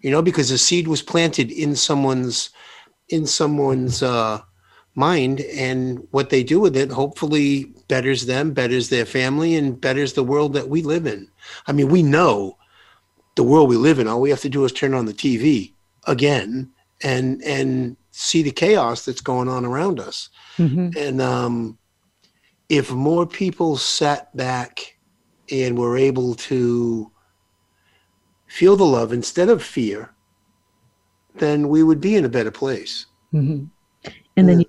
[0.02, 2.50] You know, because the seed was planted in someone's
[3.10, 4.42] in someone's uh,
[4.94, 10.14] mind, and what they do with it hopefully betters them, betters their family, and betters
[10.14, 11.28] the world that we live in.
[11.68, 12.58] I mean, we know
[13.36, 14.08] the world we live in.
[14.08, 15.74] All we have to do is turn on the TV
[16.08, 20.30] again and and see the chaos that's going on around us.
[20.58, 20.96] Mhm.
[20.96, 21.78] And um,
[22.70, 24.98] if more people sat back
[25.52, 27.12] and were able to
[28.48, 30.12] feel the love instead of fear,
[31.36, 33.06] then we would be in a better place.
[33.34, 33.70] Mhm.
[34.38, 34.66] And then, you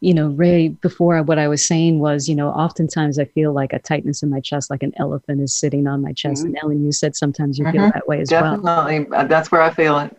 [0.00, 3.72] you know, Ray, before what I was saying was, you know, oftentimes I feel like
[3.72, 6.42] a tightness in my chest, like an elephant is sitting on my chest.
[6.42, 6.48] Mhm.
[6.48, 7.94] And Ellen, you said sometimes you feel Mhm.
[7.94, 8.58] that way as well.
[8.58, 10.14] Definitely, uh, that's where I feel it.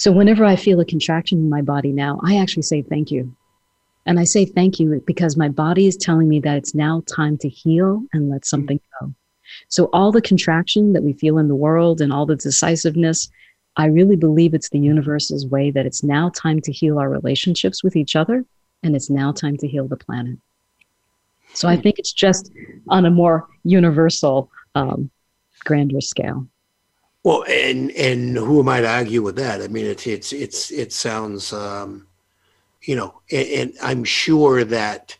[0.00, 3.36] So whenever I feel a contraction in my body now, I actually say thank you.
[4.06, 7.36] And I say thank you because my body is telling me that it's now time
[7.36, 9.12] to heal and let something go.
[9.68, 13.28] So all the contraction that we feel in the world and all the decisiveness,
[13.76, 17.84] I really believe it's the universe's way that it's now time to heal our relationships
[17.84, 18.46] with each other
[18.82, 20.38] and it's now time to heal the planet.
[21.52, 22.50] So I think it's just
[22.88, 25.10] on a more universal, um,
[25.66, 26.46] grander scale.
[27.22, 29.60] Well, and and who am I to argue with that?
[29.60, 32.06] I mean, it's it's it's it sounds, um,
[32.82, 35.16] you know, and, and I'm sure that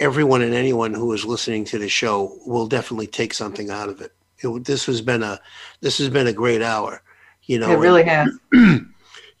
[0.00, 4.00] everyone and anyone who is listening to the show will definitely take something out of
[4.00, 4.12] it.
[4.38, 5.40] it this has been a
[5.80, 7.02] this has been a great hour.
[7.44, 8.28] You know, It really has.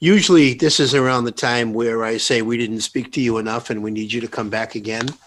[0.00, 3.70] usually this is around the time where I say we didn't speak to you enough
[3.70, 5.08] and we need you to come back again.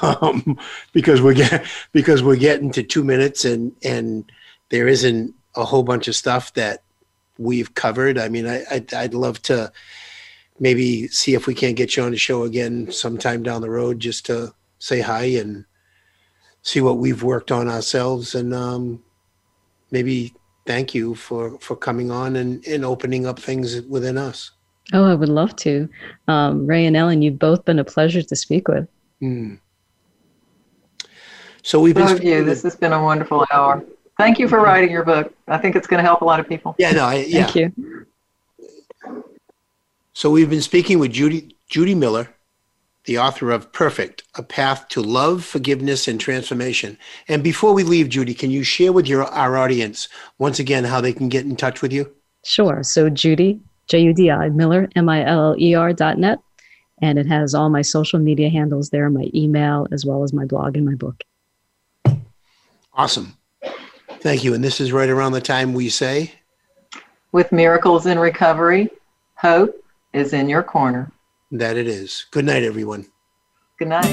[0.00, 0.58] Um,
[0.94, 4.32] because we're get, because we're getting to two minutes and and
[4.70, 6.82] there isn't a whole bunch of stuff that
[7.38, 8.18] we've covered.
[8.18, 9.72] I mean, I I'd, I'd love to
[10.58, 13.98] maybe see if we can't get you on the show again sometime down the road
[13.98, 15.64] just to say hi and
[16.62, 19.02] see what we've worked on ourselves and um,
[19.90, 20.32] maybe
[20.66, 24.50] thank you for for coming on and, and opening up things within us.
[24.92, 25.88] Oh, I would love to.
[26.28, 28.86] Um, Ray and Ellen, you've both been a pleasure to speak with.
[29.20, 29.54] Hmm.
[31.62, 33.82] So we've been Both you, this has been a wonderful hour.
[34.16, 35.34] Thank you for writing your book.
[35.48, 36.74] I think it's going to help a lot of people.
[36.78, 37.46] Yeah, no, I, yeah.
[37.46, 38.06] Thank you.
[40.12, 42.28] So we've been speaking with Judi Judi Miller,
[43.04, 46.96] the author of Perfect: A Path to Love, Forgiveness, and Transformation.
[47.26, 50.08] And before we leave, Judi, can you share with your our audience
[50.38, 52.14] once again how they can get in touch with you?
[52.44, 52.82] Sure.
[52.84, 53.58] So Judi,
[53.88, 56.38] J U D I, Miller, M I L L E R dot net.
[57.02, 60.44] And it has all my social media handles there, my email, as well as my
[60.44, 61.24] blog and my book.
[62.94, 63.36] Awesome.
[64.24, 64.54] Thank you.
[64.54, 66.32] And this is right around the time we say,
[67.32, 68.88] With miracles in recovery,
[69.34, 71.12] hope is in your corner.
[71.52, 72.24] that it is.
[72.30, 73.04] Good night, everyone.
[73.78, 74.06] Good night.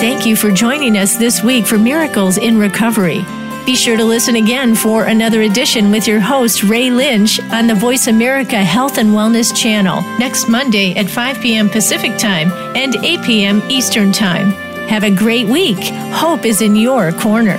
[0.00, 3.24] Thank you for joining us this week for Miracles in Recovery.
[3.64, 7.76] Be sure to listen again for another edition with your host, Ray Lynch, on the
[7.76, 11.68] Voice America Health and Wellness channel next Monday at 5 p.m.
[11.70, 13.62] Pacific Time and 8 p.m.
[13.70, 14.71] Eastern Time.
[14.88, 15.82] Have a great week.
[16.12, 17.58] Hope is in your corner.